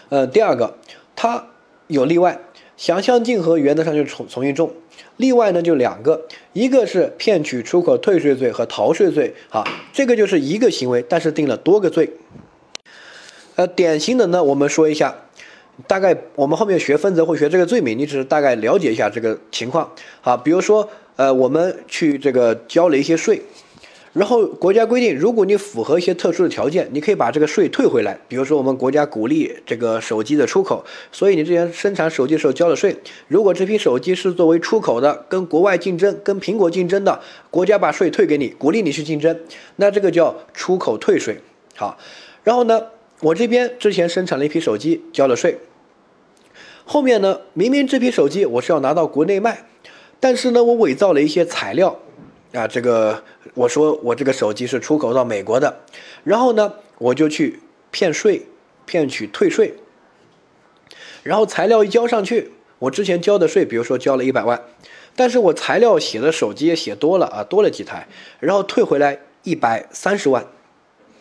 [0.09, 0.75] 呃，第二个，
[1.15, 1.47] 他
[1.87, 2.41] 有例外，
[2.77, 4.71] 想象竞合原则上就是从从一重。
[5.17, 12.11] 例外呢就两个，一个是骗取出口退税罪和逃税罪，好，这个就是一个行为，但是定了多个罪。
[13.55, 15.17] 呃，典型的呢，我们说一下，
[15.87, 19.91] 大概我们后面学分则会学这个罪名，你只是大概了解一下这个情况。
[20.21, 20.87] 好，比如说，
[21.17, 23.41] 呃，我们去这个交了一些税。
[24.17, 28.19] 然后国家规定，如果你符合一些特殊的条件，你可以把这个税退回来。
[28.27, 32.97] 比如说，我们国家鼓励这个手机的出口，所以你之前生产手机的时候交了税。
[33.29, 39.39] 如果这批手机是作为出口的，跟国外竞争、跟苹果竞争的，国家把税退给你，鼓励你去竞争，
[39.77, 41.39] 那这个叫出口退税。
[41.75, 41.99] 好，
[42.43, 42.81] 然后呢，
[43.21, 45.59] 我这边之前生产了一批手机，交了税。
[46.87, 49.67] 后面呢，明明这批手机我是要拿到国内卖，
[50.19, 52.01] 但是呢，我伪造了一些材料。
[52.57, 55.81] 啊，这个我说我这个手机是出口到美国的，
[56.25, 58.47] 然后呢，我就去骗税，
[58.87, 59.75] 骗取退税，
[61.23, 64.63] 然后材料一交上去，我之前交的税，比如说交了一百万，
[65.15, 68.09] 但是我材料写的手机也写多了啊，多了几台，
[68.41, 70.47] 然后退回来一百三十万，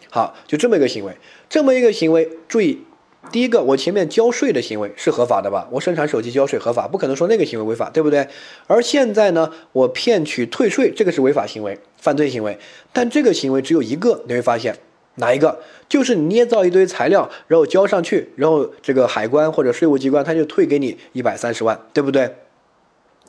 [0.09, 1.17] 好，就这么一个行为，
[1.49, 2.85] 这么一个行为，注意。
[3.31, 5.67] 第一个，我前面交税的行为是合法的吧？
[5.71, 8.27] 我生产手机交税合法，不可能说那个行为违法，对不对？
[8.67, 12.57] 而现在呢，我骗取退税，这个是违法行为，犯罪行为。
[12.93, 14.77] 但这个行为只有一个，你会发现
[15.15, 15.59] 哪一个？
[15.89, 22.35] 就是捏造一堆材料，然后交上去，然后这个海关或者税务机关他就退给你一百三十万，对不对？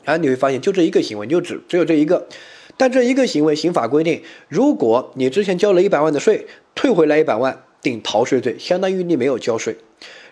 [0.05, 2.29] 啊，你会发现就这一个行为，就只只有这一个。
[2.77, 7.66] 但这一个行为，刑法规定，如果你之前交了一百万的税，退回来一百万。
[7.87, 9.77] 定逃税罪，相当于你没有交税。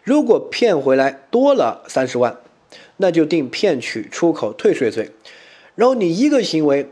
[0.03, 2.37] 如果骗回来多了三十万，
[2.97, 5.09] 那就定骗取出口退税罪。
[5.77, 6.89] 然后你一个行为，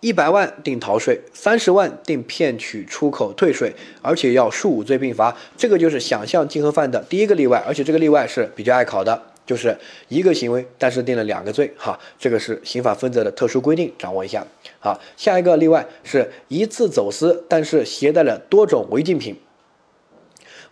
[0.00, 5.34] 一百万定逃税，三十万定骗取出口退税，而且要数五罪并罚。
[5.56, 9.74] 这个就是想象竞合犯的第一个例外，而且这个例外是比较爱考的，就是
[10.08, 11.72] 一个行为，但是定了两个罪。
[11.78, 14.46] 哈，这个是刑法分则的特殊规定，掌握一下。
[14.78, 19.34] 好，下一个例外是一次走私，但是携带了多种违禁品。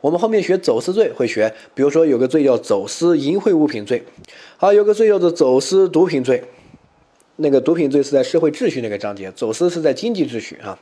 [0.04, 4.04] 我们后面学走私罪会学，比如说有个罪叫走私淫秽物品罪，
[4.58, 6.44] 好，有个罪叫做走私毒品罪。
[7.36, 10.78] 那个毒品罪是在社会秩序那个章节，走私是在经济秩序啊。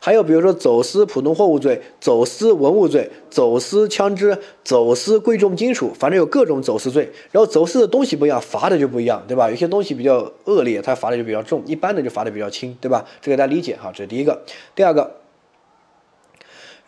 [0.00, 7.06] 还有比如说走私普通货物罪、走私文物罪、走私枪支、走私贵重金属，反正有各种走私罪。
[7.30, 9.50] 然后走私的东西不一样，罚的就不一样，对吧？
[9.50, 13.04] 有些东西比较恶劣，它罚的就比较重；一般的就罚的比较轻，对吧？
[13.20, 13.92] 这个大家理解哈。
[13.94, 14.42] 这是第一个。
[14.74, 15.08] 第二个，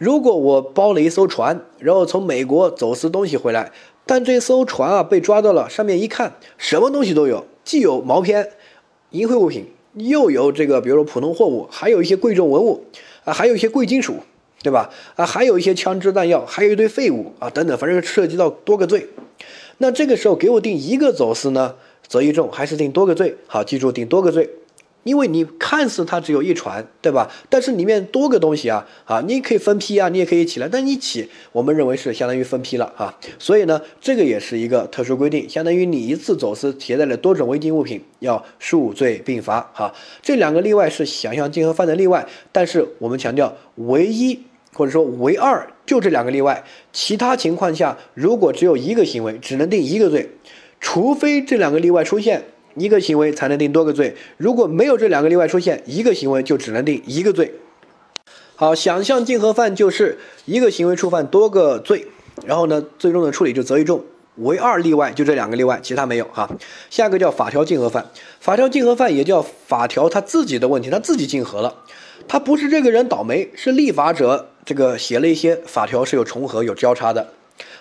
[0.04, 3.72] 如果我包了一艘船，然后从美国走私东西回来，
[4.04, 8.50] 但这艘船啊被抓到了，上面一看，什么东西都有，既有毛片。
[9.12, 9.64] 淫秽物品
[9.94, 12.84] 又有这个，比如说普通货物，还有一些贵重文物
[13.24, 14.16] 啊，还有一些贵金属，
[14.62, 14.90] 对吧？
[15.16, 19.08] 啊，还有一些枪支弹药，还有一堆废物啊，等等，反正涉及到多个罪。
[19.78, 23.34] 那这个时候给我定一个走私呢，则一重，还是定多个罪？
[23.46, 24.50] 好，记住定多个罪。
[25.04, 27.30] 因为你看似它只有一船，对吧？
[27.48, 33.16] 但是里面多个东西啊，啊，你可以分批啊，你也可以起来，但一起，我们认为是相当于分批了啊。
[33.38, 39.70] 所以呢，这个也是一个特殊规定，相当于你一次走私携带了多种违禁物品，要数罪并罚。
[39.72, 44.40] 哈，这两个例外是想象竞合犯的例外，但是我们强调唯一
[44.72, 50.30] 或者说唯二就这两个例外，其他情况下如果只有一个行为，只能定一个罪，
[50.80, 52.44] 除非这两个例外出现。
[52.76, 57.54] 一个行为才能定多个罪，如果没有这两个例外出现，一个行为就只能定一个罪。
[58.56, 62.06] 好，想象竞合犯就是一个行为触犯多个罪，
[62.44, 64.04] 然后呢，最终的处理就择一重，
[64.36, 66.48] 唯二例外就这两个例外，其他没有哈。
[66.90, 68.06] 下个叫法条竞合犯，
[68.40, 71.82] 法条竞合犯也叫法条他自己的问题，他自己竞合了，
[72.28, 77.28] 他不是这个人倒霉，是立法者这个写了一些法条是有重合有交叉的。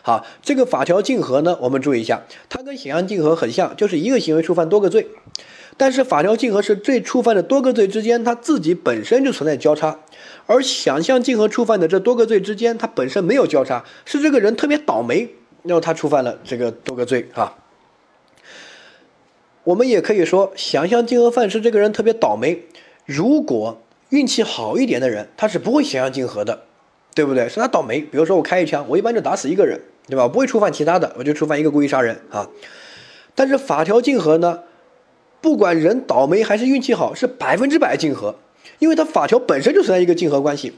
[0.06, 5.08] 好，这个法条竞合呢，我们注意一下，它跟想象竞合很像，就是一个行为触犯多个罪，
[5.78, 9.98] 但是法条竞合是最触犯的多个罪之间，它自己本身就存在交叉，
[10.46, 15.30] 而想象竞合触犯的这多个罪之间，它本身没有交叉，是这个人特别倒霉，
[15.62, 17.56] 然后他触犯了这个多个罪啊。
[19.64, 22.66] 我们也可以说，想象竞合犯是这个人特别倒霉，
[23.06, 26.64] 如果运气好一点的人，他是不会想象竞合的。
[27.16, 27.48] 对不对？
[27.48, 28.02] 是他倒霉。
[28.02, 30.28] 比如说我开一枪，我一般就打死一个人，对吧？
[30.28, 32.50] 不会触犯其他的，我就触犯一个故意杀人啊。
[33.36, 34.60] 但是法条竞合呢，
[35.42, 38.36] 不管人倒霉还是运气好，是百分之百竞合，
[38.80, 40.74] 因为它法条本身就存在一个竞合关系。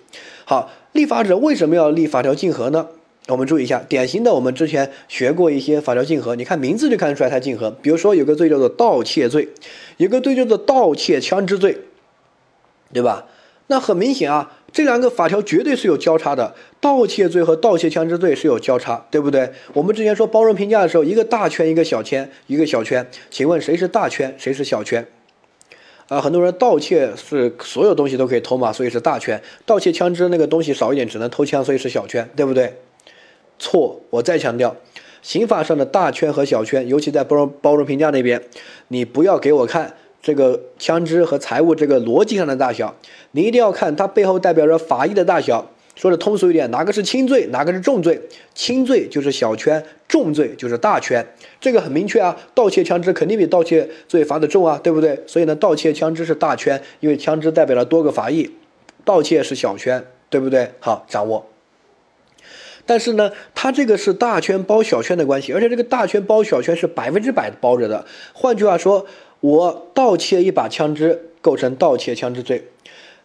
[0.46, 2.88] 好，立法者为什么要立法条竞合呢？
[3.28, 7.72] 我们注意一下，典型的我们之前学过一些法条竞合，你看名字就看得出来它竞合。
[7.72, 9.50] 比如说有个罪叫做盗窃罪，
[9.98, 11.80] 有个罪叫做盗窃枪支罪，
[12.94, 13.26] 对吧？
[13.68, 14.52] 那很明显啊。
[14.76, 19.50] 这两个法条绝对是有交叉的，盗窃罪和盗窃枪支罪是有交叉，对不对？
[19.72, 25.08] 我们之前说包容评价的时候，一个大圈，一个小圈，一个小圈，请问谁是大圈，谁是小圈？
[26.10, 32.74] 啊，很多人盗窃是所有东西都可以偷嘛，所以是大圈；盗窃枪支那个东西少一点，只能偷枪，所以是小圈，对不对？
[33.58, 34.76] 错，我再强调，
[35.22, 38.44] 刑法上的大圈和小圈，尤其在包容包容评价那边，
[38.90, 39.96] 你不要给我看。
[40.26, 42.96] 这个枪支和财物这个逻辑上的大小，
[43.34, 45.70] 你一定要看它背后代表着法益的大小。
[45.94, 48.20] 说的通俗一点，哪个是轻罪，哪个是重罪？
[48.56, 51.24] 轻罪就是小圈，重罪就是大圈。
[51.62, 55.22] 这个很明确啊，盗窃枪支肯定比盗窃罪罚的重啊，对不对？
[55.28, 58.50] 所以呢，盗窃枪支是大圈，因为枪支代表了多个法益，
[59.04, 60.72] 盗窃是小圈，对不对？
[60.80, 61.46] 好，掌握。
[62.88, 68.04] 但是呢，它这个是大圈包小圈的关系，而且这个大圈包小圈是百分之百包着的。
[68.34, 69.06] 换句话说。
[69.46, 72.68] 我盗窃一把枪支构成盗窃枪支罪，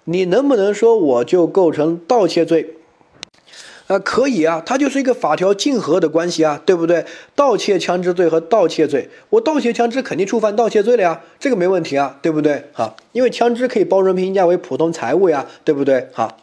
[0.05, 2.75] 你能不能说我就构成盗窃罪？
[3.87, 7.07] 啊，可以啊，它就是一个法条竞合的关系啊，对不对？
[7.35, 12.65] 盗窃枪支罪和盗窃罪，我盗窃枪支肯定触犯盗窃罪了呀，这个没问题啊，对不对？
[12.75, 16.09] 哈，因为枪支可以包容评价为普通财物呀，对不对？
[16.13, 16.37] 哈，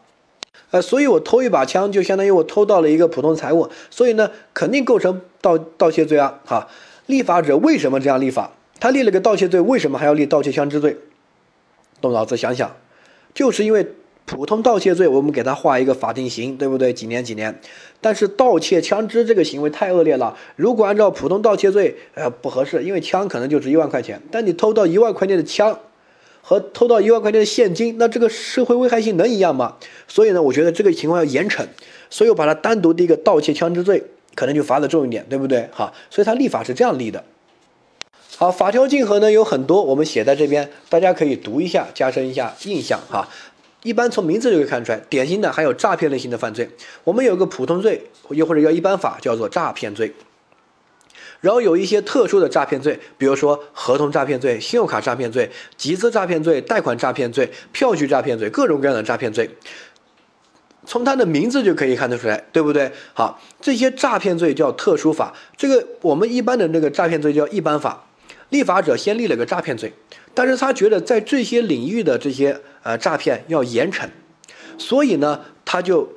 [0.71, 6.39] 呃，所以我偷一把枪就相当于我偷到了一个普通财物，所以呢，肯定构成盗盗窃罪啊。
[6.45, 6.67] 哈，
[7.05, 8.53] 立法者为什么这样立法？
[8.79, 10.97] 他立了个盗窃罪，为什么还要立盗窃枪支罪？
[11.99, 12.75] 动脑子想想，
[13.33, 13.87] 就是因为
[14.25, 16.93] 普通盗窃罪，我们给他划一个法定刑，对不对？
[16.93, 17.59] 几年几年。
[18.01, 25.79] 但是盗窃枪支这个行为太恶劣了，如果按照普通盗窃罪，呃，不合适，因为枪可能就值一万块钱，但你偷到一万块钱的枪，
[26.43, 29.77] 和偷到一万块钱的现金，那这个社会危害性能一样吗？
[30.07, 31.65] 所以呢，我觉得这个情况要严惩，
[32.11, 34.03] 所以我把它单独的一个盗窃枪支罪，
[34.35, 35.67] 可能就罚的重一点，对不对？
[35.71, 37.23] 好，所以他立法是这样立的。
[38.39, 43.27] 好，法条竞合呢有很多，我们写在这边，大家可以读一下，加深一下印象哈。
[43.81, 46.69] 一般从名字就可以看出来，典型的还有诈骗类型的犯罪。
[47.03, 50.13] 我们有个普通罪，又或者叫一般法，叫做诈骗罪。
[51.41, 59.49] 然后有一些特殊的诈骗罪，比如说合同诈骗罪、信用卡诈骗罪、集资诈骗罪、贷款诈骗罪、票据诈骗罪，各种各样的诈骗罪。
[60.85, 62.91] 从它的名字就可以看得出来，对不对？
[63.15, 68.03] 好，这些诈骗罪叫特殊法，这个我们一般的那个诈骗罪叫一般法。
[68.49, 69.93] 立法者先立了个诈骗罪，
[70.33, 74.07] 但是他觉得在这些领域的这些呃诈骗要严惩，
[74.77, 76.07] 所以呢，他就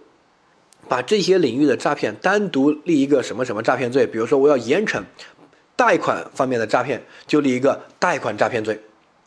[0.88, 5.02] 把这些领域的诈骗单独立一个什么什么诈骗罪，比如说我要严惩
[5.76, 8.80] 贷款方面的诈骗，就立一个贷款诈骗罪。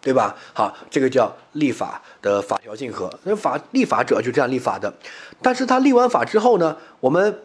[0.06, 0.36] 对吧？
[0.54, 4.94] 好，这个叫立法的法条竞合，那法立法者就这样立法的。
[5.42, 7.40] 但是他立完法之后呢，我们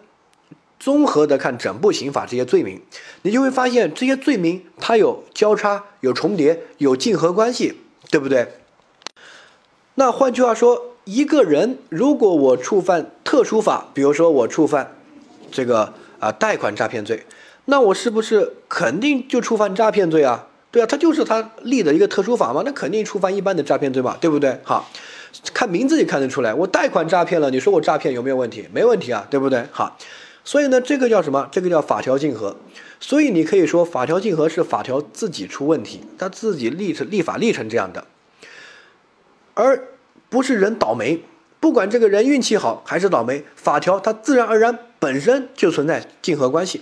[0.78, 2.80] 综合的看整部刑法这些罪名，
[3.22, 8.48] 你就会发现这些罪名它有交叉、有重叠、有竞合关系，对不对？
[9.94, 14.96] 那换句话说，一个人如果我触犯特殊法，比如说我触犯
[15.50, 17.26] 这个啊贷款诈骗罪，
[17.64, 20.46] 那我是不是肯定就触犯诈骗罪啊？
[20.70, 24.60] 对啊，他就是他立的一个特殊法嘛，那肯定触犯一般的诈骗罪嘛，对不对？
[24.62, 24.88] 好，
[25.52, 28.68] 看名字也看得出来，我贷款诈骗了，你说我诈骗有没有问题？
[28.72, 29.64] 没问题啊，对不对？
[29.72, 29.96] 好，
[30.48, 31.46] 所以呢，这个叫什么？
[31.52, 32.56] 这个叫法条竞合。
[32.98, 38.06] 所以你可以说法条竞合是法条自己出问题，他自己立成立法立成这样的，
[39.52, 39.88] 而
[40.30, 41.22] 不是人倒霉。
[41.60, 46.80] 不管这个人运气好还是倒霉，法条它自然而然本身就存在竞合关系。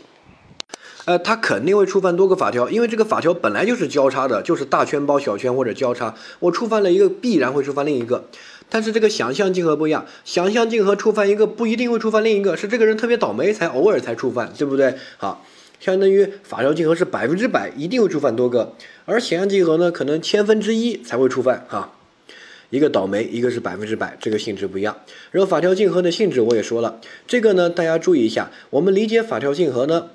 [1.06, 6.14] 呃，他肯定会触犯多个法条，因为这个法条本来就是交叉的，就是大圈包小圈或者交叉。
[6.38, 8.26] 我触犯了一个，必然会触犯另一个。
[8.68, 14.94] 但是这个想象竞合不一样，想象竞合触犯一个不一定会触犯另一个，是这个人特别倒霉才偶尔才触犯，对不对？
[15.18, 15.46] 好，
[15.78, 18.74] 相当于法条竞合是百分之百一定会触犯多个，
[19.04, 21.64] 而想象竞合呢，可能千分之一才会触犯。
[21.68, 21.92] 哈，
[22.70, 24.96] 一个倒霉，一个是百分之百，这个性质不一样。
[25.30, 30.08] 然后法条竞合的性质我也说了，这个呢大家注意一下，我们理解法条竞合呢。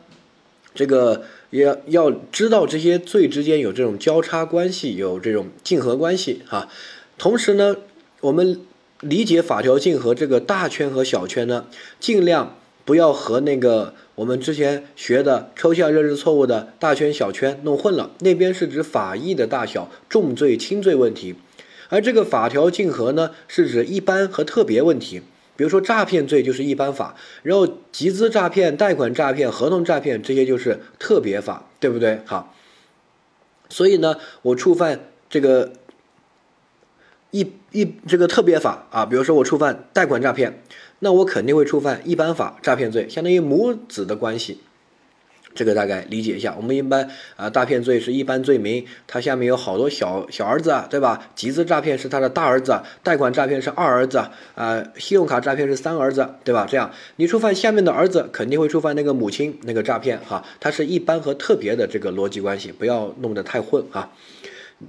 [0.74, 6.70] 这个要要知道这些罪之间有这种交叉关系，有这种竞合关系哈。
[7.18, 7.76] 同时呢，
[8.22, 8.62] 我们
[9.00, 11.66] 理解法条竞合这个大圈和小圈呢，
[12.00, 12.56] 尽量
[12.86, 18.12] 不要和那个我们之前学的抽象认知错误的大圈小圈弄混了。
[18.20, 21.36] 那边是指法益的大小、重罪轻罪问题，
[21.90, 25.22] 而这个法条竞合呢，是指一般和特别问题。
[25.58, 32.22] 比如说诈骗罪就是一般法，然后集资诈骗、贷款诈骗、合同诈骗这些就是特别法，对不对？
[32.26, 32.56] 好，
[33.70, 35.72] 所以呢，我触犯这个
[37.32, 40.62] 一一这个特别法啊，比如说我触犯贷款诈骗，
[41.00, 44.60] 那我肯定会触犯一般法诈骗罪，相当于母子的关系。
[45.54, 51.30] 这个大概理解一下，我们一般啊，诈骗罪是一般罪名，它下面有好多小小儿子啊，对吧？
[51.36, 54.24] 集资诈骗是他的大儿子，贷款诈骗是二儿子，
[54.56, 56.65] 啊，信用卡诈骗是三儿子，对吧？
[56.70, 64.10] 这样你触犯下面的儿子，肯定会触犯那个母亲那个诈骗，哈，它是一般和特别的这个逻辑关系，不要弄得太混啊，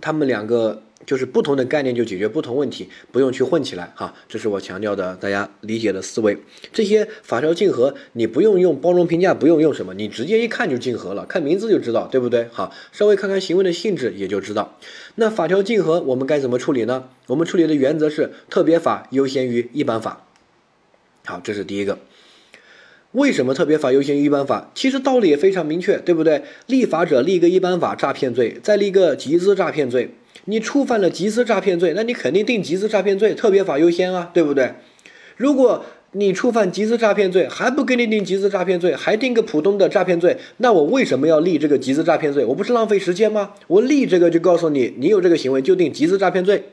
[0.00, 0.82] 他们两个。
[1.06, 4.14] 就是不同的概念就解决不同问题，不用去混起来哈。
[4.28, 6.38] 这是我强调的，大家理解的思维。
[6.72, 12.48] 这些法条竞合，你不用用包容评价，不用用什么，你直接一看就竞合了，看名字就知道，对不对？
[12.52, 14.78] 好，稍微看看行为的性质也就知道。
[15.16, 17.08] 那法条竞合我们该怎么处理呢？
[17.26, 20.26] 我们处理的原则是特别法优先于一般法。
[21.24, 21.98] 好，这是第一个。
[23.12, 24.70] 为什么特别法优先于一般法？
[24.74, 26.44] 其实道理也非常明确，对不对？
[26.66, 30.14] 立法者立个一般法诈骗罪，再立个集资诈骗罪。
[30.44, 34.74] 你触犯了集资诈骗罪，那你肯定定集资诈骗罪，特别法优先啊，对不对？
[35.36, 42.44] 如果你触犯集资诈骗罪，还不给你定集资诈骗罪，还定个普通的诈骗罪，那我为什么要立这个集资诈骗罪？
[42.44, 43.52] 我不是浪费时间吗？
[43.68, 46.64] 我立这个就告诉你，你有这个行为就定集资诈骗罪，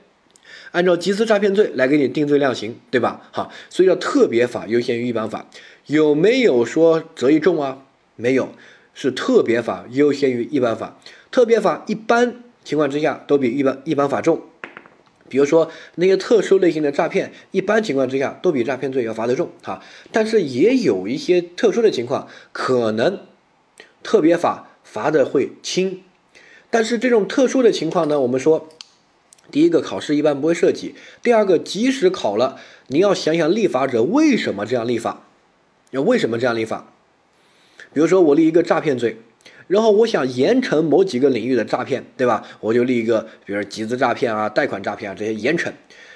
[0.71, 3.21] 按照集资诈骗罪来给你定罪量刑，对吧？
[3.31, 5.47] 好，所以叫特别法优先于一般法，
[5.85, 7.83] 有没有说择一重啊？
[8.15, 8.49] 没有，
[8.93, 10.99] 是特别法优先于一般法，
[11.31, 12.43] 特别法一般。
[12.69, 14.43] 情况之下都比一般一般法重，
[15.27, 19.81] 比如说那些特殊类型的诈骗，一般情况之下都比诈骗罪要罚得重哈。
[20.11, 23.21] 但是也有一些特殊的情况，可能
[24.03, 26.03] 特别法罚的会轻。
[26.69, 28.69] 但是这种特殊的情况呢，我们说，
[29.49, 30.93] 第一个考试一般不会涉及，
[31.23, 32.59] 第二个即使考了，
[32.89, 35.23] 你要想想立法者为什么这样立法，
[35.89, 36.93] 要为什么这样立法？
[37.91, 39.17] 比如说我立一个诈骗罪。
[39.69, 42.43] 然后我想严惩某几个领域的诈骗，对吧？
[42.59, 45.71] 我就立一个，比如集资诈骗啊、贷款诈骗啊这些严惩。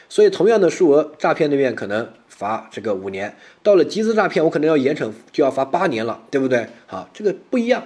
[0.10, 6.68] 所以同样的数额，诈骗那边可能罚这个五年，到了集资诈骗，我可能要严惩就要罚八年了，对不对？
[6.88, 7.84] 好，这个不一样。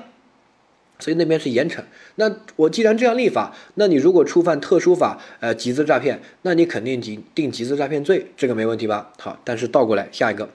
[0.99, 1.82] 所以那边是严惩。
[2.15, 9.11] 那我既然这样立法，那你如果触犯特殊法，呃，集资诈骗，那你肯定定定集资诈骗罪，这个没问题吧？
[9.20, 10.49] 好，但是倒过来，下一个，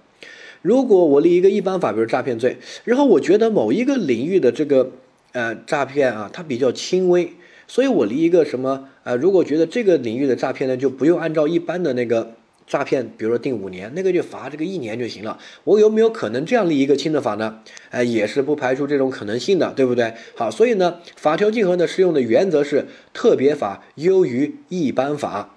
[0.61, 4.91] 如果我立一个一般法，比如诈骗罪，然后我觉得某一个领域的这个
[5.33, 7.33] 呃诈骗啊，它比较轻微，
[7.67, 12.35] 所以我立一个什么呃，如果觉得这个领域的诈骗呢，就不用按照一般的那个。
[12.65, 15.37] 诈骗，比如说定五年，那个就罚这个一年就行了。
[15.65, 17.59] 我有没有可能这样立一个轻的法呢？
[17.91, 20.15] 哎，也是不排除这种可能性的，对不对？
[20.37, 25.57] 好，所以呢，法条竞合的适用的原则是特别法优于一般法。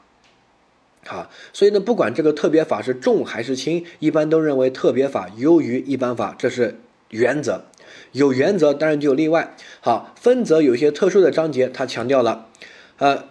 [1.06, 6.80] 好，所以呢，不管这个特别法是重还是轻，一般都认为特别法优于一般法，这是
[7.12, 7.64] 原则。
[8.16, 9.56] 有原则当然就有例外。
[9.82, 12.48] 好，分则有些特殊的章节，它强调了，
[12.98, 13.26] 呃，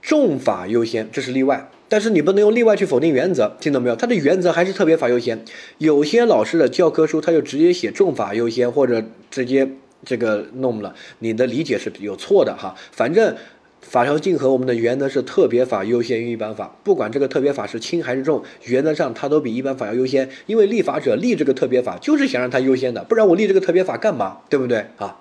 [0.00, 1.70] 重法优先，这是例外。
[1.88, 3.96] 但是你不能用例外去否定原则，听懂没有？
[3.96, 5.44] 它的原则还是特别法优先。
[5.78, 9.68] 有些老师的教科书他就直接写重法优先，或者直接
[10.04, 12.74] 这个弄了，你的理解是有错的哈。
[12.92, 13.36] 反正
[13.80, 20.28] 法条竞合，我们的原则是特别法优先于一般法，不管这个特别法是轻还是重，原则上它都比一般法要优先。
[20.46, 24.38] 因为立法者立这个特别法就是想让它优先的，不然我立这个特别法干嘛？
[24.48, 25.16] 对不对啊？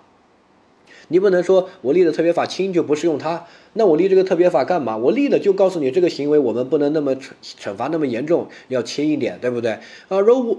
[1.10, 3.45] 你不能说我立的特别法轻就不适用它。
[3.74, 4.97] 那我立这个特别法干嘛？
[4.97, 9.74] 我立的就告诉你，这个行为我们不能那么惩惩罚那么严重，要轻一点，对不对？
[10.07, 10.57] 啊，如果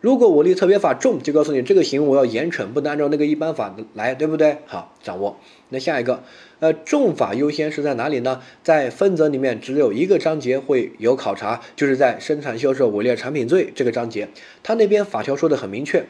[0.00, 4.58] 如果我立特别法重，就告诉你这个行为我要严惩，不能按照那个一般法来，对不对？
[4.66, 5.36] 好，掌握。
[5.68, 6.22] 那下一个，
[6.58, 8.40] 呃，重法优先是在哪里呢？
[8.64, 14.28] 在分则里面只有一个章节会有考察，就是在生产销售伪劣产品罪这个章节，
[14.62, 16.04] 它那边法条说的很明确。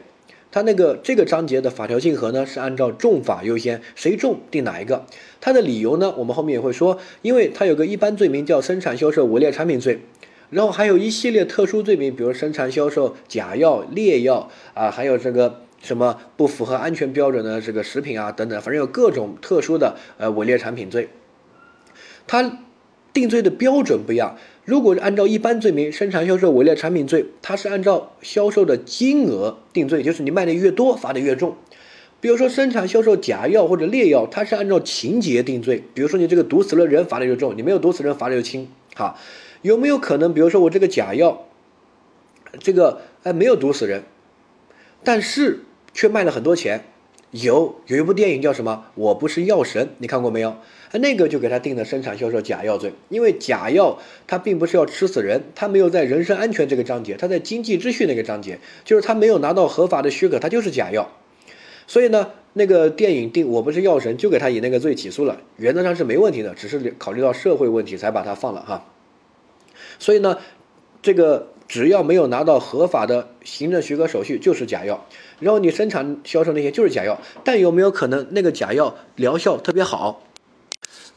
[0.51, 5.05] 它那个这个章节的法条竞合呢，是按照重法优先，谁重定哪一个。
[5.39, 10.01] 它的理由呢，我们后面也会说，因为它有个一般罪名叫生产销售伪劣产品罪，
[10.49, 21.09] 然后还有一系列特殊罪名，比如生产销售假药、劣药啊，还有这个什么不符合安全标准的这个食品啊等等，反正有各种特殊的呃伪劣产品罪。
[22.25, 22.59] 它
[23.13, 24.37] 定罪的标准不一样。
[24.69, 31.55] 如果按照一般罪名，生产销售伪劣产品罪，它是按照销售的金额定罪，就是你卖的越多，罚的越重。
[32.21, 35.83] 比如说生产销售假药或者劣药，它是按照情节定罪。
[35.95, 38.67] 比如说你这个毒死了人，罚的就重；你没有毒死人，罚的就轻。
[38.95, 39.17] 哈，
[39.63, 40.31] 有没有可能？
[40.35, 41.47] 比如说我这个假药，
[42.59, 44.03] 这个哎没有毒死人，
[45.03, 45.61] 但是
[45.95, 46.83] 却卖了很多钱。
[47.31, 48.85] 有有一部电影叫什么？
[48.95, 50.57] 我不是药神，你看过没有？
[50.91, 61.11] 那个就给他定的生产销售假药罪，因为假药它并不是要吃死人，它没有在人身安全这个章节，它在经济秩序那个章节，就是他没有拿到合法的许可，它就是假药。
[61.85, 68.85] 所以呢，那个电影定我不是药神，就给他以那个罪起诉了，原则上是没问题的，只是考虑到社会问题才把他放了哈。
[69.99, 70.39] 所以呢，
[71.03, 75.05] 这个只要没有拿到合法的行政许可手续，就是假药。
[75.39, 80.23] 然后你生产销售那些就是假药，但有没有可能那个假药疗效特别好？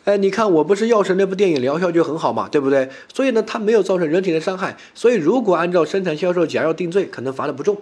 [0.05, 2.89] 哎，你看我不是药神那部电影疗效就很好嘛，对不对？
[3.15, 7.77] 所以呢，它没有造成人体的伤害，所以如果按照生产销售假药定罪，可能罚的不重。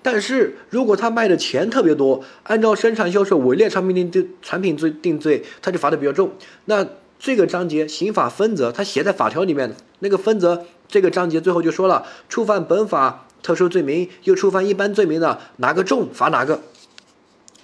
[0.00, 6.30] 但是如果他卖的钱特别多，按照生产销售伪劣产品定定产品罪定罪，他就罚的比较重。
[6.66, 6.86] 那
[7.18, 13.27] 这个章节刑法分则，它写在法条里面，那个分则这个章节最后就说了，触犯本法。
[13.42, 16.60] 特殊罪名又触犯一般罪名的，哪个重罚哪个，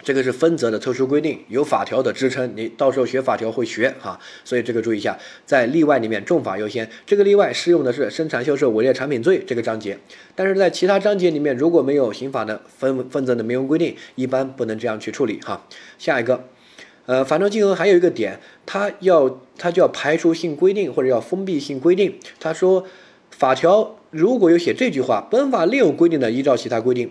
[0.02, 9.98] 这个是分则的特殊规定，有法条的支撑，你到时候学法条会学哈，所以这个注意一下，在例外里面重法优先，这个例外适用的是生产销售伪劣产品罪这个章节，
[10.34, 15.66] 但是在其他章节里面如果没有刑法的分分则的明文规定，一般不能这样去处理哈。
[15.98, 16.44] 下一个，
[17.06, 22.84] 呃，法条竞合还有一个点，它要它就要排除性规定或者要封闭性规定，他说
[23.36, 23.96] 法条。
[24.10, 27.10] 如果有写这句话，本法另有规定的，依照其他规定。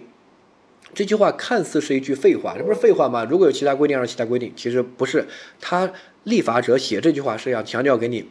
[0.93, 3.26] 这句话看似是一句废话，这不是废话吗？
[3.30, 5.26] 如果有其他规定，按照其他规定，其实不是。
[5.59, 5.91] 他
[6.24, 8.26] 立法者写这句话是想强调给你，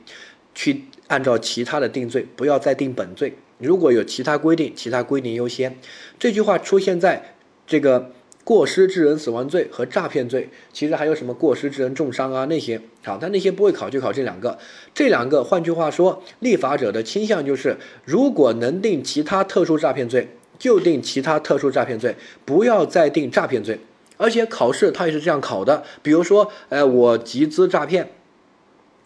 [0.54, 3.34] 去按照其他的定罪，不要再定本罪。
[3.58, 5.78] 如果有其他规定，其他规定优先。
[6.18, 7.34] 这句话出现在
[7.66, 8.12] 这个。
[8.44, 14.58] 过失致人死亡罪和诈骗罪，其实还有什么过失致人重伤啊那些，好，但那些不会考，就考这两个。
[14.92, 20.28] 这两个，换句话说，立法者的倾向就是，如果能定其他特殊诈骗罪，
[20.58, 23.78] 就定其他特殊诈骗罪，不要再定诈骗罪。
[24.16, 28.10] 而且考试他也是这样考的，比如说，哎，我集资诈骗，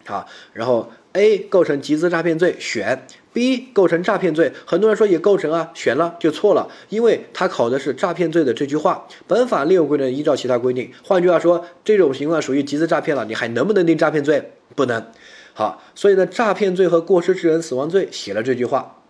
[0.05, 3.05] 好，然后 A 构成集资诈骗罪，选。
[3.37, 9.07] B 构成诈骗罪，很多人说也构成啊，选了就错了，因为他考的是诈骗罪的这句话。
[9.27, 10.91] 本法另有规定，依照其他规定。
[11.03, 14.53] 换句话说，这种情况属于集资诈骗了，你还能不能定诈骗罪？
[14.75, 15.05] 不能。
[15.53, 19.03] 好，所以呢，诈骗罪和过失致人死亡罪写了这句话。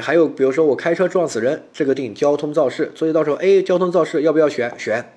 [0.00, 4.72] 还有比如说我开车撞死人，这个定交通肇事，所以到时候 A 交通肇事要不要选？
[4.78, 5.12] 选。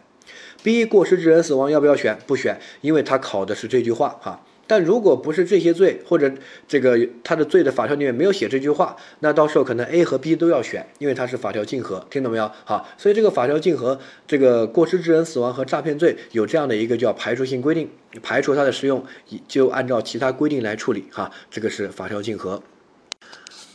[0.62, 2.20] B 过失致人死亡要不要选？
[2.28, 4.44] 不选，因为他考的是这句话哈。
[4.68, 6.32] 但如果不是这些罪，或者
[6.68, 12.50] 这个他的罪的法条里面没有写这句话，那到时候可能 A 和 B 都要选，因为它是法条竞合，听懂没有？
[12.64, 17.90] 好，所以这个法条竞合，这个过失致人死亡和诈骗罪有这样的一个叫排除性规定，
[18.24, 19.04] 排除它的适用，
[19.48, 21.32] 就按照其他规定来处理哈。
[21.50, 22.64] 这个是法条竞合。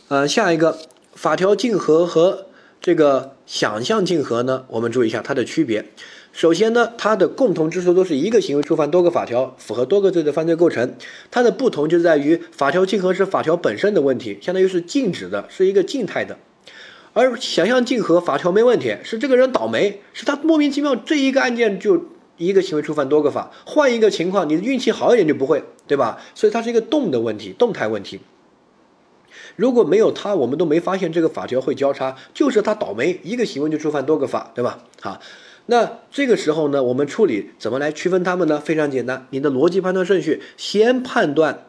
[0.07, 0.77] 呃，下一个
[1.13, 2.47] 法条竞合和
[2.81, 5.85] 这个想象竞合呢，我们注意一下它的区别。
[6.37, 10.93] 首先呢，它的共同之处都是一个行为触犯多个法条，符合多个罪的犯罪构成。
[11.31, 16.35] 它的不同就在于法条竞合是法条本身的问题，相当于是静止的，是一个静态的；
[17.13, 22.05] 而想象竞合法条没问题，是这个人倒霉，是他莫名其妙这一个案件就
[22.37, 26.21] 一个行为触犯多个法，换一个情况，你的运气好一点就不会，对吧？
[26.35, 28.19] 所以它是一个动的问题，动态问题。
[29.55, 34.83] 如果没有它，我们都没发现这个法条会交叉，就是他倒霉，一个行为就触犯多个法，对吧？
[35.01, 35.19] 好。
[35.67, 38.59] 那这个时候呢，我们处理怎么来区分它们呢？
[38.59, 41.65] 非常简单，你的逻辑判断顺序，先判断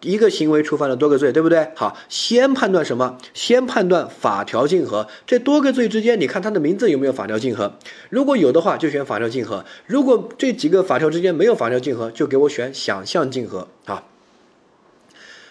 [0.00, 1.68] 一个行为触犯了多个罪，对不对？
[1.76, 3.18] 好，先判断什么？
[3.34, 7.74] 先判断法条竞合，这多个罪之间，你看它的名字有没有法条竞合？
[8.08, 14.04] 如果有的话，就选法条竞合；如果这几个法条之间没有法条竞合，就给我选想象竞合啊。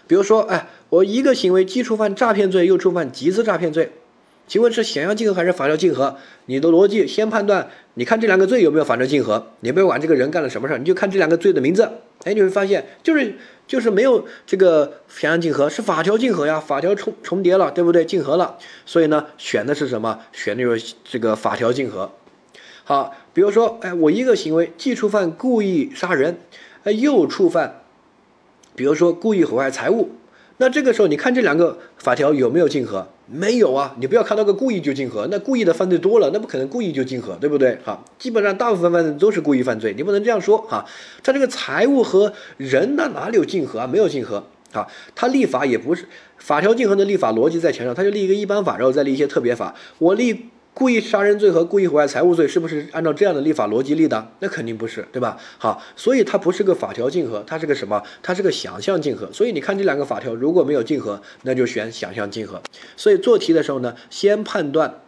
[0.07, 3.91] 比如说，哎，我一个行为既触犯诈骗罪，又触犯集资诈骗罪。
[4.49, 6.17] 请问是想象竞合还是法条竞合？
[6.47, 9.51] 你的逻辑先判断，你看这两个罪有没有法条竞合？
[9.59, 11.87] 你不要管这个人干了什么事儿，你就看这两个罪的名字。
[12.23, 13.35] 哎，你会发现就是
[13.67, 18.03] 就是没有这个想象竞合，是法条竞合呀，法条重重叠了，对不对？
[18.03, 20.21] 竞合了，所以呢，选的是什么？
[20.33, 22.11] 选的就是这个法条竞合。
[22.83, 26.39] 好，比如说，哎，我一个行为既触犯故意杀人，
[26.85, 27.83] 哎，又触犯，
[28.75, 30.09] 比如说故意毁坏财物。
[30.61, 33.07] 那这个时候，你看这两个法条有没有竞合？
[33.27, 33.95] 没有啊！
[33.97, 37.77] 你不要看到个故意就竞合，那故意的犯罪多了，那不可能故意就竞合，对不对？
[37.85, 40.85] 哈，基本上大部分犯罪都是故意犯罪，你不能这样说哈。
[41.23, 43.87] 他这个财物和人那哪里有竞合啊？
[43.87, 44.43] 没有竞合
[44.73, 44.85] 啊。
[45.15, 46.05] 他立法也不是
[46.37, 49.73] 法条竞合的立法逻辑在前上，他就立一个一般法，然后再立一些特别法。
[49.97, 50.49] 我立。
[50.73, 54.31] 故意杀人罪和故意毁坏财物罪是不是按照这样的立法逻辑立的？
[54.39, 55.37] 那肯定不是，对吧？
[55.57, 58.01] 好，所以它不是个法条竞合，它是个什么？
[58.23, 59.29] 它是个想象竞合。
[59.33, 62.61] 所以你看这两个法条如果没有竞合，那就选想象竞合。
[62.95, 65.01] 所以做题的时候呢，先判断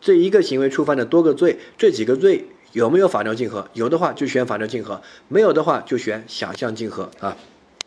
[0.00, 3.68] 这一个行为触犯的多个罪，这几个罪有没有法条竞合？
[3.74, 7.36] 有的话就选法条竞合，没有的话就选想象竞合啊。